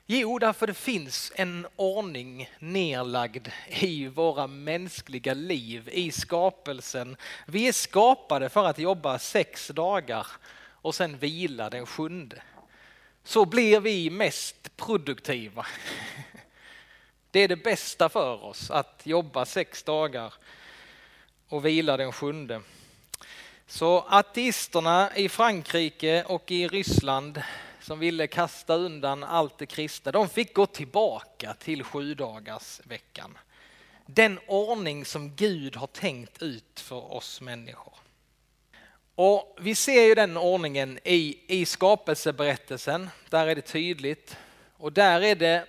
Jo, 0.06 0.38
därför 0.38 0.66
det 0.66 0.75
finns 0.75 1.32
en 1.35 1.66
ordning 1.76 2.50
nerlagd 2.59 3.49
i 3.68 4.09
våra 4.09 4.47
mänskliga 4.47 5.35
liv, 5.35 5.88
i 5.92 6.12
skapelsen. 6.12 7.16
Vi 7.47 7.68
är 7.68 7.73
skapade 7.73 8.49
för 8.49 8.64
att 8.64 8.78
jobba 8.78 9.18
sex 9.18 9.68
dagar 9.68 10.26
och 10.82 10.94
sen 10.94 11.18
vila 11.18 11.71
den 11.71 11.87
sjunde 11.87 12.42
så 13.25 13.44
blir 13.44 13.80
vi 13.80 14.11
mest 14.11 14.76
produktiva. 14.76 15.66
Det 17.32 17.40
är 17.40 17.48
det 17.48 17.56
bästa 17.56 18.08
för 18.08 18.44
oss 18.44 18.70
att 18.70 19.00
jobba 19.04 19.44
sex 19.44 19.82
dagar 19.82 20.34
och 21.48 21.66
vila 21.66 21.96
den 21.96 22.12
sjunde. 22.12 22.60
Så 23.66 24.04
ateisterna 24.08 25.16
i 25.16 25.28
Frankrike 25.28 26.24
och 26.24 26.50
i 26.50 26.68
Ryssland 26.68 27.42
som 27.80 27.98
ville 27.98 28.26
kasta 28.26 28.74
undan 28.74 29.24
allt 29.24 29.58
det 29.58 29.66
kristna, 29.66 30.12
de 30.12 30.28
fick 30.28 30.54
gå 30.54 30.66
tillbaka 30.66 31.54
till 31.54 31.82
sju 31.84 32.14
dagars 32.14 32.80
veckan. 32.84 33.38
Den 34.06 34.38
ordning 34.46 35.04
som 35.04 35.34
Gud 35.34 35.76
har 35.76 35.86
tänkt 35.86 36.42
ut 36.42 36.80
för 36.80 37.12
oss 37.12 37.40
människor. 37.40 37.94
Och 39.14 39.56
vi 39.60 39.74
ser 39.74 40.02
ju 40.02 40.14
den 40.14 40.36
ordningen 40.36 40.98
i, 41.04 41.38
i 41.46 41.66
skapelseberättelsen, 41.66 43.10
där 43.30 43.46
är 43.46 43.54
det 43.54 43.62
tydligt. 43.62 44.36
Och 44.76 44.92
där 44.92 45.20
är 45.20 45.34
det, 45.34 45.66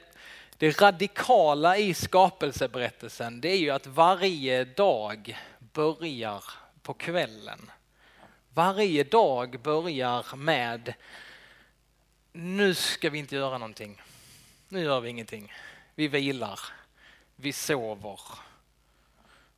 det 0.63 0.81
radikala 0.81 1.77
i 1.77 1.93
skapelseberättelsen, 1.93 3.41
det 3.41 3.49
är 3.49 3.57
ju 3.57 3.69
att 3.69 3.87
varje 3.87 4.65
dag 4.65 5.37
börjar 5.59 6.43
på 6.81 6.93
kvällen. 6.93 7.71
Varje 8.53 9.03
dag 9.03 9.59
börjar 9.59 10.35
med, 10.35 10.93
nu 12.31 12.73
ska 12.73 13.09
vi 13.09 13.19
inte 13.19 13.35
göra 13.35 13.57
någonting. 13.57 14.01
Nu 14.69 14.83
gör 14.83 15.01
vi 15.01 15.09
ingenting. 15.09 15.53
Vi 15.95 16.07
vilar, 16.07 16.59
vi 17.35 17.53
sover. 17.53 18.19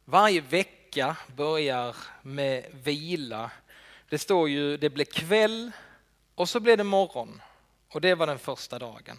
Varje 0.06 0.42
vecka 0.42 1.18
börjar 1.36 1.96
med 2.22 2.66
vila 2.72 3.52
det 4.10 4.18
står 4.18 4.50
ju 4.50 4.78
det 4.78 4.90
blev 4.90 5.06
kväll 5.06 5.72
och 6.36 6.50
så 6.50 6.60
blev 6.60 6.78
det 6.78 6.84
morgon 6.84 7.42
och 7.90 8.02
det 8.02 8.16
var 8.16 8.28
den 8.28 8.40
första 8.40 8.80
dagen. 8.80 9.18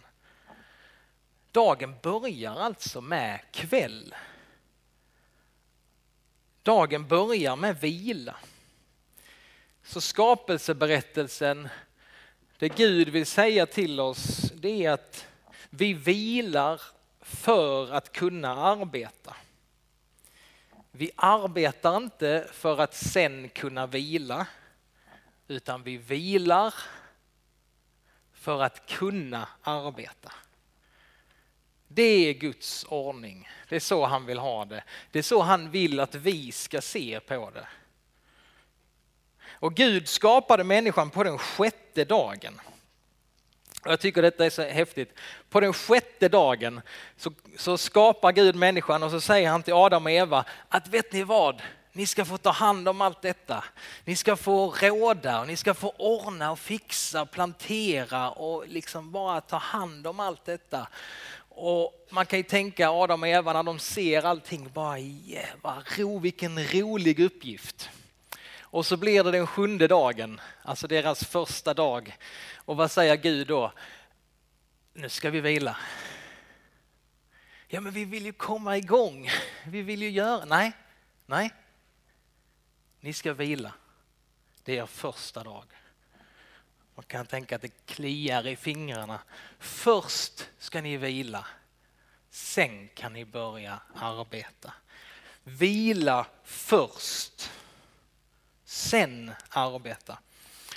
Dagen 1.56 1.94
börjar 2.02 2.60
alltså 2.60 3.00
med 3.00 3.40
kväll. 3.52 4.14
Dagen 6.62 7.08
börjar 7.08 7.56
med 7.56 7.80
vila. 7.80 8.36
Så 9.82 10.00
skapelseberättelsen, 10.00 11.68
det 12.58 12.68
Gud 12.68 13.08
vill 13.08 13.26
säga 13.26 13.66
till 13.66 14.00
oss, 14.00 14.52
det 14.54 14.84
är 14.84 14.90
att 14.90 15.26
vi 15.70 15.92
vilar 15.92 16.80
för 17.20 17.92
att 17.92 18.12
kunna 18.12 18.56
arbeta. 18.56 19.36
Vi 20.90 21.10
arbetar 21.16 21.96
inte 21.96 22.48
för 22.52 22.80
att 22.80 22.94
sen 22.94 23.48
kunna 23.48 23.86
vila 23.86 24.46
utan 25.48 25.82
vi 25.82 25.96
vilar 25.96 26.74
för 28.32 28.62
att 28.62 28.86
kunna 28.86 29.48
arbeta. 29.62 30.32
Det 31.96 32.02
är 32.02 32.32
Guds 32.32 32.86
ordning. 32.88 33.48
Det 33.68 33.76
är 33.76 33.80
så 33.80 34.06
han 34.06 34.26
vill 34.26 34.38
ha 34.38 34.64
det. 34.64 34.84
Det 35.10 35.18
är 35.18 35.22
så 35.22 35.42
han 35.42 35.70
vill 35.70 36.00
att 36.00 36.14
vi 36.14 36.52
ska 36.52 36.80
se 36.80 37.20
på 37.20 37.50
det. 37.54 37.68
Och 39.48 39.74
Gud 39.74 40.08
skapade 40.08 40.64
människan 40.64 41.10
på 41.10 41.24
den 41.24 41.38
sjätte 41.38 42.04
dagen. 42.04 42.60
Jag 43.84 44.00
tycker 44.00 44.22
detta 44.22 44.46
är 44.46 44.50
så 44.50 44.62
häftigt. 44.62 45.18
På 45.50 45.60
den 45.60 45.72
sjätte 45.72 46.28
dagen 46.28 46.80
så, 47.16 47.32
så 47.56 47.78
skapar 47.78 48.32
Gud 48.32 48.56
människan 48.56 49.02
och 49.02 49.10
så 49.10 49.20
säger 49.20 49.50
han 49.50 49.62
till 49.62 49.74
Adam 49.74 50.06
och 50.06 50.12
Eva 50.12 50.44
att 50.68 50.88
vet 50.88 51.12
ni 51.12 51.22
vad? 51.22 51.62
Ni 51.92 52.06
ska 52.06 52.24
få 52.24 52.38
ta 52.38 52.50
hand 52.50 52.88
om 52.88 53.00
allt 53.00 53.22
detta. 53.22 53.64
Ni 54.04 54.16
ska 54.16 54.36
få 54.36 54.70
råda 54.70 55.40
och 55.40 55.46
ni 55.46 55.56
ska 55.56 55.74
få 55.74 55.90
ordna 55.96 56.50
och 56.50 56.58
fixa, 56.58 57.26
plantera 57.26 58.30
och 58.30 58.68
liksom 58.68 59.12
bara 59.12 59.40
ta 59.40 59.56
hand 59.56 60.06
om 60.06 60.20
allt 60.20 60.44
detta. 60.44 60.88
Och 61.58 62.06
man 62.10 62.26
kan 62.26 62.38
ju 62.38 62.42
tänka 62.42 62.90
Adam 62.90 63.22
och 63.22 63.28
Eva 63.28 63.52
när 63.52 63.62
de 63.62 63.78
ser 63.78 64.22
allting, 64.22 64.70
bara 64.72 64.98
yeah, 64.98 65.82
ro, 65.98 66.18
vilken 66.18 66.58
rolig 66.58 67.20
uppgift. 67.20 67.90
Och 68.58 68.86
så 68.86 68.96
blir 68.96 69.24
det 69.24 69.30
den 69.30 69.46
sjunde 69.46 69.88
dagen, 69.88 70.40
alltså 70.62 70.86
deras 70.86 71.24
första 71.24 71.74
dag. 71.74 72.16
Och 72.54 72.76
vad 72.76 72.90
säger 72.90 73.16
Gud 73.16 73.46
då? 73.46 73.72
Nu 74.92 75.08
ska 75.08 75.30
vi 75.30 75.40
vila. 75.40 75.76
Ja 77.68 77.80
men 77.80 77.92
vi 77.92 78.04
vill 78.04 78.26
ju 78.26 78.32
komma 78.32 78.76
igång, 78.76 79.30
vi 79.66 79.82
vill 79.82 80.02
ju 80.02 80.10
göra, 80.10 80.44
nej, 80.44 80.72
nej, 81.26 81.50
ni 83.00 83.12
ska 83.12 83.32
vila. 83.32 83.72
Det 84.62 84.78
är 84.78 84.82
er 84.82 84.86
första 84.86 85.44
dag. 85.44 85.64
Man 86.96 87.04
kan 87.04 87.26
tänka 87.26 87.56
att 87.56 87.62
det 87.62 87.86
kliar 87.86 88.46
i 88.46 88.56
fingrarna. 88.56 89.20
Först 89.58 90.48
ska 90.58 90.80
ni 90.80 90.96
vila. 90.96 91.46
Sen 92.30 92.88
kan 92.88 93.12
ni 93.12 93.24
börja 93.24 93.80
arbeta. 93.94 94.72
Vila 95.44 96.26
först. 96.44 97.50
Sen 98.64 99.32
arbeta. 99.48 100.18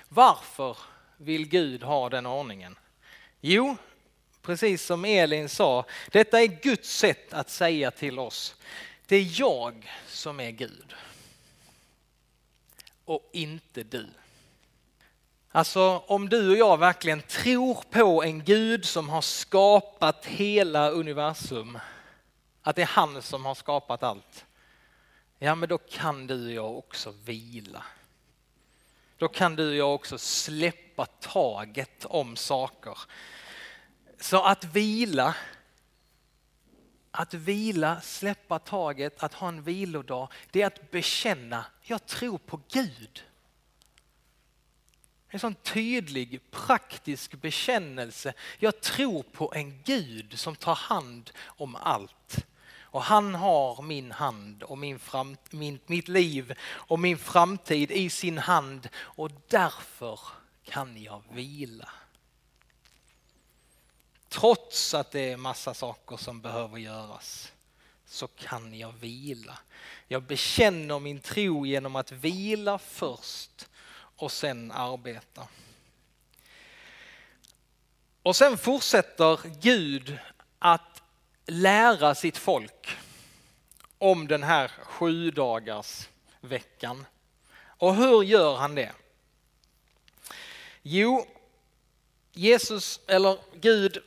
Varför 0.09 0.77
vill 1.17 1.47
Gud 1.47 1.83
ha 1.83 2.09
den 2.09 2.25
ordningen? 2.25 2.77
Jo, 3.41 3.77
Precis 4.41 4.85
som 4.85 5.05
Elin 5.05 5.49
sa, 5.49 5.85
detta 6.11 6.41
är 6.41 6.47
Guds 6.47 6.89
sätt 6.89 7.33
att 7.33 7.49
säga 7.49 7.91
till 7.91 8.19
oss. 8.19 8.55
Det 9.05 9.15
är 9.15 9.39
jag 9.39 9.91
som 10.07 10.39
är 10.39 10.51
Gud. 10.51 10.93
Och 13.05 13.29
inte 13.33 13.83
du. 13.83 14.07
Alltså 15.51 16.03
om 16.07 16.29
du 16.29 16.51
och 16.51 16.57
jag 16.57 16.77
verkligen 16.77 17.21
tror 17.21 17.83
på 17.89 18.23
en 18.23 18.43
Gud 18.43 18.85
som 18.85 19.09
har 19.09 19.21
skapat 19.21 20.25
hela 20.25 20.89
universum, 20.89 21.79
att 22.61 22.75
det 22.75 22.81
är 22.81 22.85
han 22.85 23.21
som 23.21 23.45
har 23.45 23.55
skapat 23.55 24.03
allt, 24.03 24.45
ja 25.39 25.55
men 25.55 25.69
då 25.69 25.77
kan 25.77 26.27
du 26.27 26.45
och 26.45 26.53
jag 26.53 26.77
också 26.77 27.13
vila. 27.25 27.83
Då 29.17 29.27
kan 29.27 29.55
du 29.55 29.69
och 29.69 29.75
jag 29.75 29.95
också 29.95 30.17
släppa 30.17 31.05
taget 31.05 32.05
om 32.05 32.35
saker. 32.35 32.97
Så 34.19 34.43
att 34.43 34.63
vila, 34.63 35.35
att 37.11 37.33
vila, 37.33 38.01
släppa 38.01 38.59
taget, 38.59 39.23
att 39.23 39.33
ha 39.33 39.47
en 39.47 39.63
vilodag, 39.63 40.31
det 40.51 40.61
är 40.61 40.67
att 40.67 40.91
bekänna, 40.91 41.65
jag 41.81 42.05
tror 42.05 42.37
på 42.37 42.61
Gud. 42.71 43.23
En 45.29 45.39
sån 45.39 45.55
tydlig, 45.55 46.41
praktisk 46.51 47.41
bekännelse. 47.41 48.33
Jag 48.59 48.81
tror 48.81 49.23
på 49.23 49.53
en 49.55 49.83
Gud 49.83 50.39
som 50.39 50.55
tar 50.55 50.75
hand 50.75 51.31
om 51.45 51.75
allt. 51.75 52.45
Och 52.91 53.03
han 53.03 53.35
har 53.35 53.81
min 53.81 54.11
hand 54.11 54.63
och 54.63 54.77
min 54.77 54.99
fram, 54.99 55.37
min, 55.49 55.79
mitt 55.85 56.07
liv 56.07 56.53
och 56.61 56.99
min 56.99 57.17
framtid 57.17 57.91
i 57.91 58.09
sin 58.09 58.37
hand 58.37 58.89
och 58.95 59.31
därför 59.47 60.19
kan 60.63 61.03
jag 61.03 61.23
vila. 61.31 61.89
Trots 64.29 64.93
att 64.93 65.11
det 65.11 65.31
är 65.31 65.37
massa 65.37 65.73
saker 65.73 66.17
som 66.17 66.41
behöver 66.41 66.77
göras 66.77 67.51
så 68.05 68.27
kan 68.27 68.77
jag 68.77 68.91
vila. 68.91 69.59
Jag 70.07 70.23
bekänner 70.23 70.99
min 70.99 71.19
tro 71.19 71.65
genom 71.65 71.95
att 71.95 72.11
vila 72.11 72.79
först 72.79 73.68
och 74.19 74.31
sen 74.31 74.71
arbeta. 74.71 75.47
Och 78.23 78.35
sen 78.35 78.57
fortsätter 78.57 79.39
Gud 79.61 80.17
att 80.59 81.01
lära 81.45 82.15
sitt 82.15 82.37
folk 82.37 82.97
om 83.97 84.27
den 84.27 84.43
här 84.43 84.67
sju 84.67 85.31
dagars 85.31 86.09
veckan. 86.41 87.05
Och 87.61 87.95
hur 87.95 88.23
gör 88.23 88.55
han 88.55 88.75
det? 88.75 88.91
Jo, 90.81 91.27
Jesus, 92.31 92.99
eller 93.07 93.37
Gud, 93.53 93.97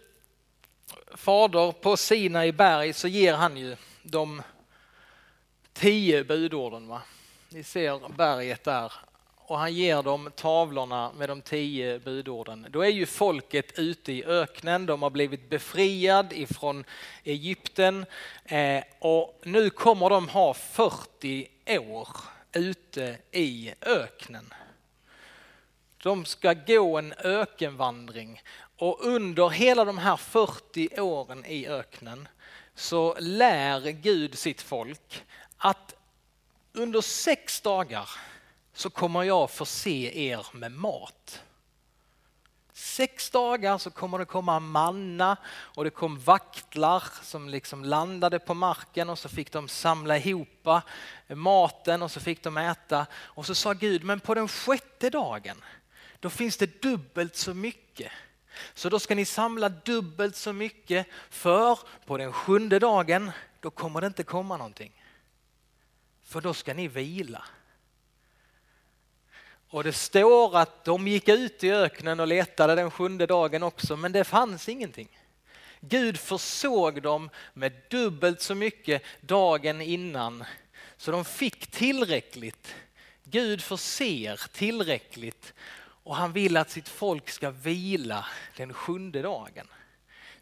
Fader, 1.15 1.73
på 1.73 1.97
Sina 1.97 2.47
i 2.47 2.53
berg 2.53 2.93
så 2.93 3.09
ger 3.09 3.35
han 3.35 3.57
ju 3.57 3.77
de 4.03 4.43
tio 5.73 6.25
budorden. 6.25 6.89
Va? 6.89 7.03
Ni 7.49 7.63
ser 7.63 8.09
berget 8.09 8.65
där 8.65 8.93
och 9.47 9.59
han 9.59 9.75
ger 9.75 10.03
dem 10.03 10.31
tavlorna 10.37 11.13
med 11.13 11.29
de 11.29 11.43
tio 11.43 11.99
budorden. 11.99 12.67
Då 12.71 12.81
är 12.81 12.89
ju 12.89 13.07
folket 13.07 13.79
ute 13.79 14.13
i 14.13 14.25
öknen, 14.25 14.87
de 14.87 15.03
har 15.03 15.11
blivit 15.11 15.51
befriad 15.51 16.33
ifrån 16.33 16.85
Egypten 17.25 18.07
eh, 18.45 18.85
och 18.99 19.41
nu 19.43 19.71
kommer 19.71 20.11
de 20.11 20.29
ha 20.29 20.55
40 20.55 21.49
år 21.79 22.09
ute 22.53 23.17
i 23.31 23.73
öknen. 23.81 24.55
De 26.03 26.25
ska 26.25 26.53
gå 26.53 26.99
en 26.99 27.15
ökenvandring 27.19 28.43
och 28.77 28.99
under 29.07 29.49
hela 29.49 29.85
de 29.85 29.99
här 29.99 30.17
40 30.17 31.01
åren 31.01 31.45
i 31.47 31.67
öknen 31.67 32.29
så 32.75 33.17
lär 33.19 33.91
Gud 33.91 34.39
sitt 34.39 34.63
folk 34.63 35.25
att 35.57 35.95
under 36.73 37.01
sex 37.01 37.61
dagar 37.61 38.11
så 38.73 38.91
kommer 38.91 39.23
jag 39.23 39.51
förse 39.51 40.19
er 40.19 40.47
med 40.53 40.73
mat. 40.73 41.43
Sex 42.73 43.31
dagar 43.31 43.79
så 43.79 43.91
kommer 43.91 44.19
det 44.19 44.25
komma 44.25 44.61
manna 44.61 45.37
och 45.49 45.85
det 45.85 45.91
kom 45.91 46.19
vaktlar 46.19 47.05
som 47.23 47.49
liksom 47.49 47.85
landade 47.85 48.39
på 48.39 48.55
marken 48.55 49.11
och 49.11 49.19
så 49.19 49.29
fick 49.29 49.53
de 49.53 49.69
samla 49.69 50.19
ihop 50.19 50.67
eh, 50.67 51.37
maten 51.37 52.03
och 52.03 52.11
så 52.11 52.21
fick 52.21 52.43
de 52.43 52.57
äta. 52.57 53.07
Och 53.15 53.47
så 53.47 53.55
sa 53.55 53.73
Gud, 53.73 54.05
men 54.05 54.21
på 54.21 54.35
den 54.35 54.49
sjätte 54.49 55.11
dagen, 55.11 55.65
då 56.21 56.31
finns 56.31 56.57
det 56.57 56.83
dubbelt 56.83 57.37
så 57.37 57.55
mycket. 57.55 58.13
Så 58.75 58.89
då 58.89 58.99
ska 58.99 59.15
ni 59.15 59.25
samla 59.25 59.69
dubbelt 59.69 60.37
så 60.37 60.53
mycket 60.53 61.07
för 61.31 61.79
på 62.07 62.17
den 62.17 62.33
sjunde 62.33 62.79
dagen, 62.79 63.31
då 63.61 63.71
kommer 63.71 64.01
det 64.01 64.07
inte 64.07 64.23
komma 64.23 64.57
någonting. 64.57 64.93
För 66.25 66.41
då 66.41 66.55
ska 66.55 66.75
ni 66.75 66.89
vila. 66.89 67.45
Och 69.73 69.85
det 69.85 69.93
står 69.93 70.57
att 70.57 70.85
de 70.85 71.09
gick 71.09 71.29
ut 71.29 71.65
i 71.65 71.73
öknen 71.73 72.21
och 72.21 72.27
letade 72.27 72.75
den 72.75 72.91
sjunde 72.91 73.27
dagen 73.27 73.63
också, 73.63 73.97
men 73.97 74.13
det 74.13 74.25
fanns 74.25 74.69
ingenting. 74.69 75.09
Gud 75.81 76.19
försåg 76.19 77.03
dem 77.03 77.31
med 77.55 77.73
dubbelt 77.91 78.41
så 78.41 78.55
mycket 78.55 79.03
dagen 79.21 79.81
innan, 79.81 80.45
så 80.97 81.11
de 81.11 81.25
fick 81.25 81.67
tillräckligt. 81.67 82.75
Gud 83.25 83.63
förser 83.63 84.41
tillräckligt 84.53 85.55
och 85.81 86.17
han 86.17 86.33
vill 86.33 86.57
att 86.57 86.71
sitt 86.71 86.89
folk 86.89 87.31
ska 87.31 87.51
vila 87.51 88.27
den 88.57 88.73
sjunde 88.73 89.23
dagen. 89.23 89.67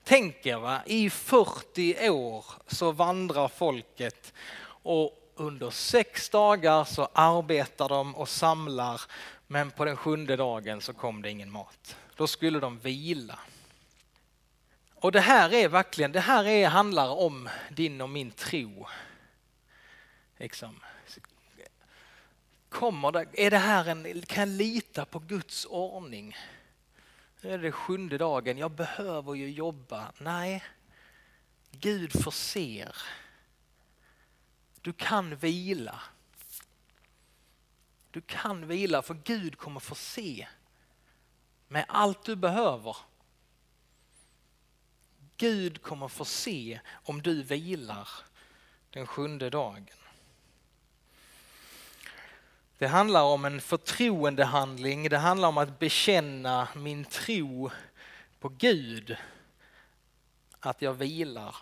Tänk 0.04 0.46
er, 0.46 0.56
va? 0.56 0.80
i 0.86 1.10
40 1.10 2.08
år 2.08 2.44
så 2.66 2.92
vandrar 2.92 3.48
folket 3.48 4.32
och 4.82 5.19
under 5.40 5.70
sex 5.70 6.28
dagar 6.28 6.84
så 6.84 7.08
arbetar 7.12 7.88
de 7.88 8.16
och 8.16 8.28
samlar 8.28 9.00
men 9.46 9.70
på 9.70 9.84
den 9.84 9.96
sjunde 9.96 10.36
dagen 10.36 10.80
så 10.80 10.92
kom 10.92 11.22
det 11.22 11.30
ingen 11.30 11.50
mat. 11.50 11.96
Då 12.16 12.26
skulle 12.26 12.60
de 12.60 12.78
vila. 12.78 13.38
Och 14.94 15.12
det 15.12 15.20
här 15.20 15.54
är 15.54 15.68
verkligen, 15.68 16.12
det 16.12 16.20
här 16.20 16.44
är, 16.44 16.68
handlar 16.68 17.08
om 17.08 17.48
din 17.70 18.00
och 18.00 18.10
min 18.10 18.30
tro. 18.30 18.86
Liksom. 20.36 20.80
Kommer 22.68 23.12
det, 23.12 23.26
är 23.34 23.50
det 23.50 23.58
här 23.58 23.88
en, 23.88 24.22
kan 24.22 24.48
jag 24.48 24.56
lita 24.58 25.04
på 25.04 25.18
Guds 25.18 25.66
ordning? 25.66 26.36
Nu 27.40 27.52
är 27.52 27.58
det 27.58 27.72
sjunde 27.72 28.18
dagen, 28.18 28.58
jag 28.58 28.70
behöver 28.70 29.34
ju 29.34 29.50
jobba. 29.50 30.12
Nej, 30.18 30.64
Gud 31.70 32.22
förser. 32.22 32.96
Du 34.82 34.92
kan 34.92 35.36
vila. 35.36 36.00
Du 38.10 38.20
kan 38.20 38.66
vila 38.66 39.02
för 39.02 39.14
Gud 39.14 39.58
kommer 39.58 39.80
få 39.80 39.94
se 39.94 40.46
med 41.68 41.84
allt 41.88 42.24
du 42.24 42.36
behöver. 42.36 42.96
Gud 45.36 45.82
kommer 45.82 46.08
få 46.08 46.24
se 46.24 46.80
om 46.90 47.22
du 47.22 47.42
vilar 47.42 48.08
den 48.90 49.06
sjunde 49.06 49.50
dagen. 49.50 49.86
Det 52.78 52.86
handlar 52.86 53.22
om 53.22 53.44
en 53.44 53.60
förtroendehandling, 53.60 55.08
det 55.08 55.18
handlar 55.18 55.48
om 55.48 55.58
att 55.58 55.78
bekänna 55.78 56.68
min 56.76 57.04
tro 57.04 57.70
på 58.40 58.48
Gud, 58.48 59.16
att 60.60 60.82
jag 60.82 60.94
vilar 60.94 61.56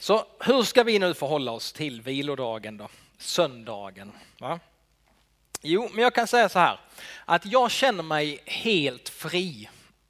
Så 0.00 0.26
hur 0.40 0.62
ska 0.62 0.82
vi 0.82 0.98
nu 0.98 1.14
förhålla 1.14 1.52
oss 1.52 1.72
till 1.72 2.02
vilodagen 2.02 2.76
då? 2.76 2.88
Söndagen. 3.18 4.12
Va? 4.38 4.60
Jo, 5.62 5.88
men 5.92 6.02
jag 6.02 6.14
kan 6.14 6.26
säga 6.26 6.48
så 6.48 6.58
här 6.58 6.80
att 7.24 7.46
jag 7.46 7.70
känner 7.70 8.02
mig 8.02 8.42
helt 8.46 9.08
fri 9.08 9.68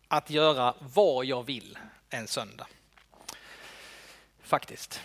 att 0.09 0.31
göra 0.31 0.75
vad 0.79 1.25
jag 1.25 1.43
vill 1.43 1.79
en 2.11 2.29
söndag. 2.29 2.67
Faktiskt. 4.43 5.01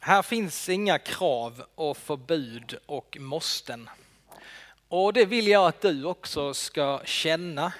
Här 0.00 0.22
finns 0.22 0.68
inga 0.68 0.98
krav 0.98 1.64
och 1.74 1.96
förbud 1.96 2.78
och 2.86 3.16
måsten. 3.20 3.90
Och 4.88 5.12
det 5.12 5.24
vill 5.24 5.46
jag 5.46 5.66
att 5.66 5.80
du 5.80 6.04
också 6.04 6.54
ska 6.54 7.00
känna. 7.04 7.72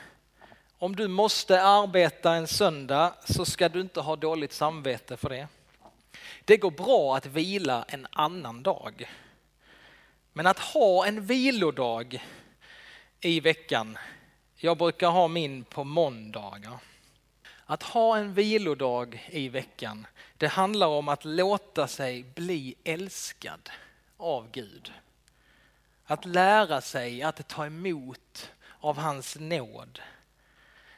Om 0.78 0.96
du 0.96 1.08
måste 1.08 1.62
arbeta 1.62 2.32
en 2.32 2.46
söndag 2.46 3.14
så 3.24 3.44
ska 3.44 3.68
du 3.68 3.80
inte 3.80 4.00
ha 4.00 4.16
dåligt 4.16 4.52
samvete 4.52 5.16
för 5.16 5.28
det. 5.28 5.48
Det 6.50 6.56
går 6.56 6.70
bra 6.70 7.16
att 7.16 7.26
vila 7.26 7.84
en 7.88 8.06
annan 8.10 8.62
dag. 8.62 9.10
Men 10.32 10.46
att 10.46 10.58
ha 10.58 11.06
en 11.06 11.26
vilodag 11.26 12.24
i 13.20 13.40
veckan, 13.40 13.98
jag 14.56 14.78
brukar 14.78 15.08
ha 15.08 15.28
min 15.28 15.64
på 15.64 15.84
måndagar. 15.84 16.78
Att 17.66 17.82
ha 17.82 18.16
en 18.16 18.34
vilodag 18.34 19.28
i 19.30 19.48
veckan, 19.48 20.06
det 20.36 20.46
handlar 20.46 20.86
om 20.86 21.08
att 21.08 21.24
låta 21.24 21.88
sig 21.88 22.22
bli 22.22 22.74
älskad 22.84 23.70
av 24.16 24.50
Gud. 24.50 24.92
Att 26.04 26.24
lära 26.24 26.80
sig 26.80 27.22
att 27.22 27.48
ta 27.48 27.66
emot 27.66 28.50
av 28.80 28.96
hans 28.96 29.36
nåd. 29.40 30.00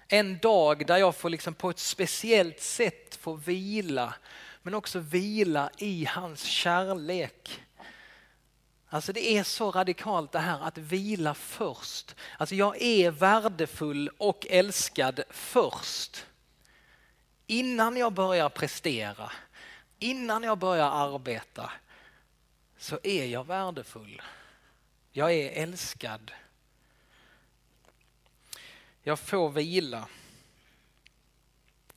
En 0.09 0.39
dag 0.39 0.87
där 0.87 0.97
jag 0.97 1.17
får 1.17 1.31
liksom 1.31 1.55
på 1.55 1.71
ett 1.71 1.79
speciellt 1.79 2.61
sätt 2.61 3.15
få 3.21 3.35
vila, 3.35 4.15
men 4.63 4.75
också 4.75 4.99
vila 4.99 5.71
i 5.79 6.05
hans 6.05 6.43
kärlek. 6.43 7.63
Alltså 8.89 9.13
det 9.13 9.39
är 9.39 9.43
så 9.43 9.71
radikalt 9.71 10.33
det 10.33 10.39
här 10.39 10.61
att 10.61 10.79
vila 10.79 11.35
först. 11.35 12.17
Alltså 12.39 12.55
jag 12.55 12.83
är 12.83 13.11
värdefull 13.11 14.11
och 14.19 14.47
älskad 14.51 15.21
först. 15.31 16.27
Innan 17.47 17.97
jag 17.97 18.13
börjar 18.13 18.49
prestera, 18.49 19.33
innan 19.99 20.43
jag 20.43 20.59
börjar 20.59 20.91
arbeta 20.91 21.71
så 22.79 22.99
är 23.03 23.27
jag 23.27 23.47
värdefull. 23.47 24.23
Jag 25.13 25.33
är 25.33 25.63
älskad. 25.63 26.33
Jag 29.03 29.19
får 29.19 29.51
vila. 29.51 30.09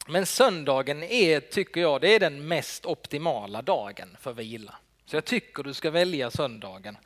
Men 0.06 0.26
söndagen 0.26 1.04
är, 1.04 1.40
tycker 1.40 1.82
jag, 1.82 2.02
det 2.02 2.16
är 2.16 2.20
den 2.20 2.48
mest 2.48 2.86
optimala 2.86 3.62
dagen 3.62 4.18
för 4.20 4.34
vila. 4.34 4.76
Så 5.06 5.16
jag 5.16 5.26
tycker 5.26 5.64
du 5.64 5.74
ska 5.74 5.92
välja 5.92 6.32
söndagen. 6.32 6.98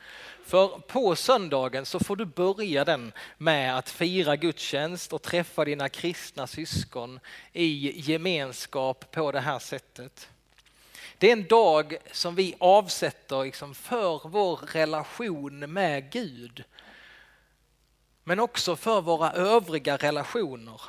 För 0.45 0.67
på 0.67 1.15
söndagen 1.15 1.85
så 1.85 1.99
får 1.99 2.15
du 2.15 2.25
börja 2.25 2.85
den 2.85 3.11
med 3.37 3.77
att 3.77 3.89
fira 3.89 4.35
gudstjänst 4.35 5.13
och 5.13 5.21
träffa 5.21 5.65
dina 5.65 5.89
kristna 5.89 6.47
syskon 6.47 7.19
i 7.53 8.01
gemenskap 8.01 9.11
på 9.11 9.31
det 9.31 9.39
här 9.39 9.59
sättet. 9.59 10.29
Det 11.17 11.27
är 11.27 11.33
en 11.33 11.47
dag 11.47 11.97
som 12.11 12.35
vi 12.35 12.55
avsätter 12.57 13.43
liksom 13.43 13.75
för 13.75 14.21
vår 14.27 14.57
relation 14.57 15.73
med 15.73 16.11
Gud. 16.11 16.63
Men 18.23 18.39
också 18.39 18.75
för 18.75 19.01
våra 19.01 19.31
övriga 19.31 19.97
relationer. 19.97 20.81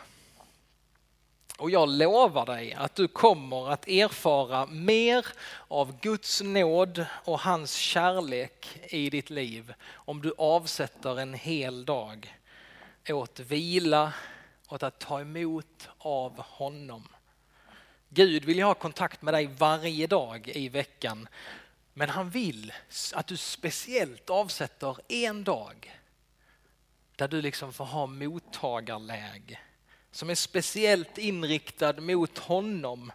Och 1.60 1.70
jag 1.70 1.88
lovar 1.88 2.46
dig 2.46 2.72
att 2.72 2.94
du 2.94 3.08
kommer 3.08 3.70
att 3.70 3.88
erfara 3.88 4.66
mer 4.66 5.26
av 5.68 6.00
Guds 6.00 6.42
nåd 6.42 7.06
och 7.24 7.40
hans 7.40 7.74
kärlek 7.74 8.80
i 8.88 9.10
ditt 9.10 9.30
liv 9.30 9.74
om 9.92 10.22
du 10.22 10.34
avsätter 10.38 11.20
en 11.20 11.34
hel 11.34 11.84
dag 11.84 12.38
åt 13.08 13.40
vila, 13.40 14.12
åt 14.68 14.82
att 14.82 14.98
ta 14.98 15.20
emot 15.20 15.88
av 15.98 16.42
honom. 16.42 17.08
Gud 18.08 18.44
vill 18.44 18.58
ju 18.58 18.64
ha 18.64 18.74
kontakt 18.74 19.22
med 19.22 19.34
dig 19.34 19.46
varje 19.46 20.06
dag 20.06 20.48
i 20.48 20.68
veckan. 20.68 21.28
Men 21.94 22.08
han 22.08 22.30
vill 22.30 22.72
att 23.14 23.26
du 23.26 23.36
speciellt 23.36 24.30
avsätter 24.30 24.96
en 25.08 25.44
dag 25.44 26.00
där 27.16 27.28
du 27.28 27.42
liksom 27.42 27.72
får 27.72 27.84
ha 27.84 28.06
mottagarläge 28.06 29.58
som 30.12 30.30
är 30.30 30.34
speciellt 30.34 31.18
inriktad 31.18 31.92
mot 32.00 32.38
honom. 32.38 33.12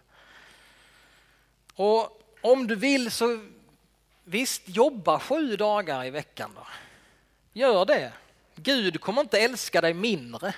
Och 1.74 2.22
om 2.40 2.66
du 2.66 2.76
vill 2.76 3.10
så 3.10 3.46
visst, 4.24 4.62
jobba 4.64 5.20
sju 5.20 5.56
dagar 5.56 6.04
i 6.04 6.10
veckan 6.10 6.50
då. 6.54 6.66
Gör 7.52 7.84
det. 7.84 8.12
Gud 8.54 9.00
kommer 9.00 9.20
inte 9.20 9.38
älska 9.38 9.80
dig 9.80 9.94
mindre 9.94 10.54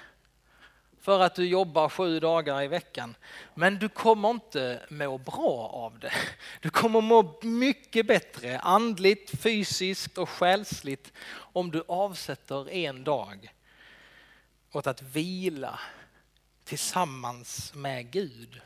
för 1.01 1.21
att 1.21 1.35
du 1.35 1.47
jobbar 1.47 1.89
sju 1.89 2.21
dagar 2.21 2.63
i 2.63 2.69
veckan. 2.69 3.15
Men 3.55 3.79
du 3.79 3.89
kommer 3.89 4.31
inte 4.31 4.87
må 4.89 5.19
bra 5.19 5.71
av 5.73 5.99
det. 5.99 6.13
Du 6.61 6.71
kommer 6.71 7.01
må 7.01 7.39
mycket 7.43 8.07
bättre 8.07 8.59
andligt, 8.59 9.43
fysiskt 9.43 10.19
och 10.19 10.29
själsligt 10.29 11.13
om 11.35 11.71
du 11.71 11.85
avsätter 11.89 12.71
en 12.71 13.05
dag 13.05 13.55
åt 14.73 14.87
att 14.87 15.03
vila 15.03 15.81
tillsammans 16.69 17.75
med 17.75 18.11
Gud. 18.11 18.61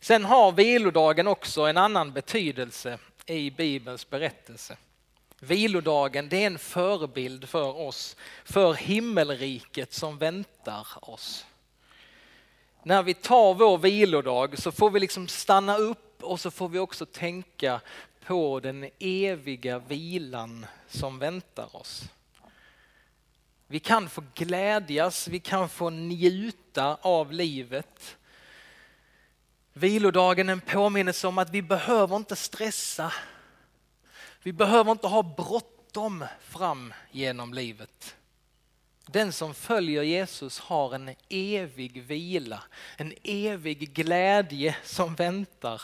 Sen 0.00 0.24
har 0.24 0.52
vilodagen 0.52 1.26
också 1.26 1.62
en 1.62 1.76
annan 1.76 2.12
betydelse 2.12 2.98
i 3.26 3.50
Bibelns 3.50 4.10
berättelse. 4.10 4.76
Vilodagen 5.40 6.28
det 6.28 6.42
är 6.42 6.46
en 6.46 6.58
förebild 6.58 7.48
för 7.48 7.76
oss, 7.76 8.16
för 8.44 8.74
himmelriket 8.74 9.92
som 9.92 10.18
väntar 10.18 10.86
oss. 11.00 11.46
När 12.82 13.02
vi 13.02 13.14
tar 13.14 13.54
vår 13.54 13.78
vilodag 13.78 14.58
så 14.58 14.72
får 14.72 14.90
vi 14.90 15.00
liksom 15.00 15.28
stanna 15.28 15.76
upp 15.76 16.22
och 16.22 16.40
så 16.40 16.50
får 16.50 16.68
vi 16.68 16.78
också 16.78 17.06
tänka 17.06 17.80
på 18.24 18.60
den 18.60 18.90
eviga 18.98 19.78
vilan 19.78 20.66
som 20.88 21.18
väntar 21.18 21.76
oss. 21.76 22.04
Vi 23.70 23.80
kan 23.80 24.08
få 24.08 24.24
glädjas, 24.34 25.28
vi 25.28 25.40
kan 25.40 25.68
få 25.68 25.90
njuta 25.90 26.98
av 27.02 27.32
livet. 27.32 28.16
Vilodagen 29.72 30.48
är 30.48 30.52
en 30.52 30.60
påminnelse 30.60 31.26
om 31.26 31.38
att 31.38 31.50
vi 31.50 31.62
behöver 31.62 32.16
inte 32.16 32.36
stressa. 32.36 33.12
Vi 34.42 34.52
behöver 34.52 34.92
inte 34.92 35.06
ha 35.06 35.22
bråttom 35.22 36.24
fram 36.40 36.94
genom 37.10 37.54
livet. 37.54 38.16
Den 39.06 39.32
som 39.32 39.54
följer 39.54 40.02
Jesus 40.02 40.58
har 40.58 40.94
en 40.94 41.14
evig 41.28 42.02
vila, 42.02 42.62
en 42.96 43.14
evig 43.22 43.94
glädje 43.94 44.76
som 44.84 45.14
väntar. 45.14 45.82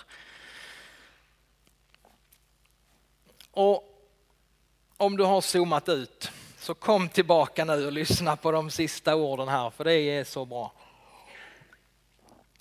Och 3.50 4.06
om 4.96 5.16
du 5.16 5.24
har 5.24 5.40
zoomat 5.40 5.88
ut 5.88 6.30
så 6.64 6.74
kom 6.74 7.08
tillbaka 7.08 7.64
nu 7.64 7.86
och 7.86 7.92
lyssna 7.92 8.36
på 8.36 8.50
de 8.50 8.70
sista 8.70 9.14
orden 9.14 9.48
här 9.48 9.70
för 9.70 9.84
det 9.84 9.94
är 9.94 10.24
så 10.24 10.44
bra. 10.44 10.72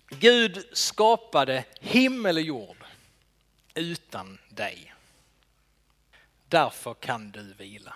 Gud 0.09 0.65
skapade 0.73 1.65
himmel 1.79 2.37
och 2.37 2.43
jord 2.43 2.77
utan 3.73 4.37
dig. 4.49 4.93
Därför 6.47 6.93
kan 6.93 7.31
du 7.31 7.53
vila. 7.53 7.95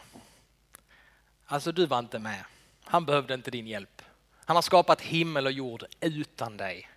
Alltså 1.46 1.72
du 1.72 1.86
var 1.86 2.00
inte 2.00 2.20
med. 2.20 2.44
Han 2.84 3.06
behövde 3.06 3.34
inte 3.34 3.52
din 3.52 3.68
hjälp. 3.68 4.02
Han 4.46 4.56
har 4.58 4.62
skapat 4.62 5.02
himmel 5.02 5.46
och 5.46 5.52
jord 5.52 5.84
utan 6.00 6.58
dig. 6.58 6.90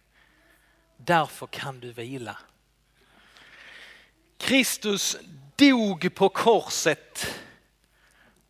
Därför 0.96 1.46
kan 1.46 1.80
du 1.80 1.92
vila. 1.92 2.38
Kristus 4.36 5.16
dog 5.56 6.14
på 6.14 6.28
korset 6.28 7.26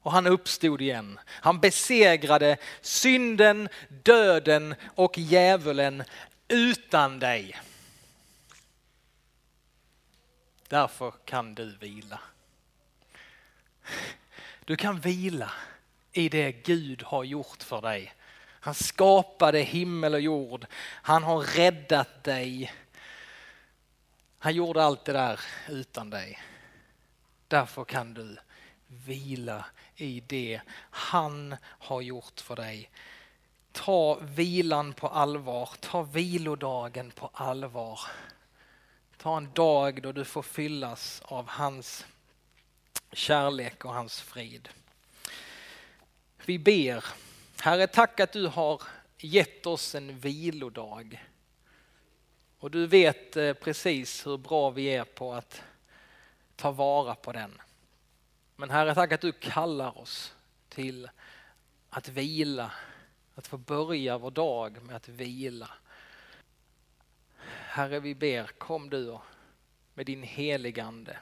och 0.03 0.13
han 0.13 0.27
uppstod 0.27 0.81
igen. 0.81 1.19
Han 1.27 1.61
besegrade 1.61 2.57
synden, 2.81 3.69
döden 3.89 4.75
och 4.95 5.19
djävulen 5.19 6.05
utan 6.49 7.19
dig. 7.19 7.61
Därför 10.69 11.15
kan 11.25 11.55
du 11.55 11.77
vila. 11.77 12.21
Du 14.65 14.77
kan 14.77 15.01
vila 15.01 15.53
i 16.13 16.29
det 16.29 16.53
Gud 16.53 17.03
har 17.03 17.25
gjort 17.25 17.63
för 17.63 17.81
dig. 17.81 18.15
Han 18.63 18.75
skapade 18.75 19.59
himmel 19.61 20.15
och 20.15 20.21
jord. 20.21 20.67
Han 20.83 21.23
har 21.23 21.41
räddat 21.41 22.25
dig. 22.25 22.73
Han 24.39 24.55
gjorde 24.55 24.85
allt 24.85 25.05
det 25.05 25.13
där 25.13 25.41
utan 25.69 26.11
dig. 26.11 26.43
Därför 27.49 27.85
kan 27.85 28.15
du 28.15 28.37
vila 28.91 29.65
i 29.97 30.21
det 30.21 30.61
han 30.91 31.57
har 31.63 32.01
gjort 32.01 32.41
för 32.41 32.57
dig. 32.57 32.91
Ta 33.73 34.19
vilan 34.21 34.93
på 34.93 35.09
allvar, 35.09 35.71
ta 35.81 36.03
vilodagen 36.03 37.11
på 37.11 37.31
allvar. 37.35 38.01
Ta 39.17 39.37
en 39.37 39.53
dag 39.53 40.03
då 40.03 40.13
du 40.13 40.25
får 40.25 40.43
fyllas 40.43 41.23
av 41.25 41.49
hans 41.49 42.07
kärlek 43.13 43.85
och 43.85 43.95
hans 43.95 44.21
frid. 44.21 44.69
Vi 46.47 46.59
ber. 46.59 47.05
Herre, 47.61 47.87
tack 47.87 48.21
att 48.21 48.33
du 48.33 48.47
har 48.47 48.83
gett 49.19 49.67
oss 49.67 49.95
en 49.95 50.19
vilodag. 50.19 51.25
Och 52.59 52.71
du 52.71 52.87
vet 52.87 53.37
eh, 53.37 53.53
precis 53.53 54.27
hur 54.27 54.37
bra 54.37 54.71
vi 54.71 54.87
är 54.87 55.05
på 55.05 55.35
att 55.35 55.63
ta 56.57 56.71
vara 56.71 57.15
på 57.15 57.33
den. 57.33 57.61
Men 58.61 58.71
Herre, 58.71 58.95
tack 58.95 59.13
att 59.13 59.21
du 59.21 59.33
kallar 59.33 59.99
oss 59.99 60.35
till 60.69 61.09
att 61.91 62.09
vila, 62.09 62.73
att 63.35 63.47
få 63.47 63.59
börja 63.59 64.19
vår 64.19 64.31
dag 64.31 64.83
med 64.83 64.97
att 64.97 65.09
vila. 65.09 65.71
Herre, 67.47 68.01
vi 68.01 68.15
ber, 68.15 68.47
kom 68.47 68.91
du 68.91 69.19
med 69.95 70.07
din 70.07 70.23
heligande. 70.23 71.17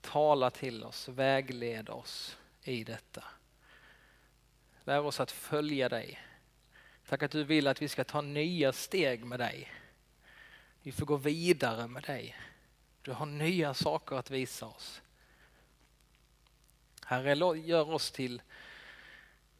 Tala 0.00 0.50
till 0.50 0.84
oss, 0.84 1.08
vägled 1.08 1.90
oss 1.90 2.36
i 2.62 2.84
detta. 2.84 3.24
Lär 4.84 5.04
oss 5.04 5.20
att 5.20 5.30
följa 5.30 5.88
dig. 5.88 6.20
Tack 7.08 7.22
att 7.22 7.30
du 7.30 7.44
vill 7.44 7.66
att 7.66 7.82
vi 7.82 7.88
ska 7.88 8.04
ta 8.04 8.20
nya 8.20 8.72
steg 8.72 9.24
med 9.24 9.40
dig. 9.40 9.72
Vi 10.82 10.92
får 10.92 11.06
gå 11.06 11.16
vidare 11.16 11.86
med 11.86 12.02
dig. 12.02 12.36
Du 13.02 13.12
har 13.12 13.26
nya 13.26 13.74
saker 13.74 14.16
att 14.16 14.30
visa 14.30 14.66
oss. 14.66 15.02
Herre, 17.08 17.58
gör 17.58 17.90
oss 17.90 18.10
till, 18.10 18.42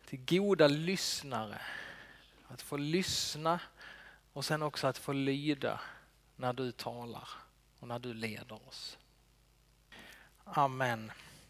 till 0.06 0.24
goda 0.24 0.68
lyssnare. 0.68 1.60
Att 2.48 2.62
få 2.62 2.76
lyssna 2.76 3.60
och 4.32 4.44
sen 4.44 4.62
också 4.62 4.86
att 4.86 4.98
få 4.98 5.12
lyda 5.12 5.80
när 6.36 6.52
du 6.52 6.72
talar 6.72 7.28
och 7.78 7.88
när 7.88 7.98
du 7.98 8.14
leder 8.14 8.68
oss. 8.68 8.98
Amen. 10.44 11.12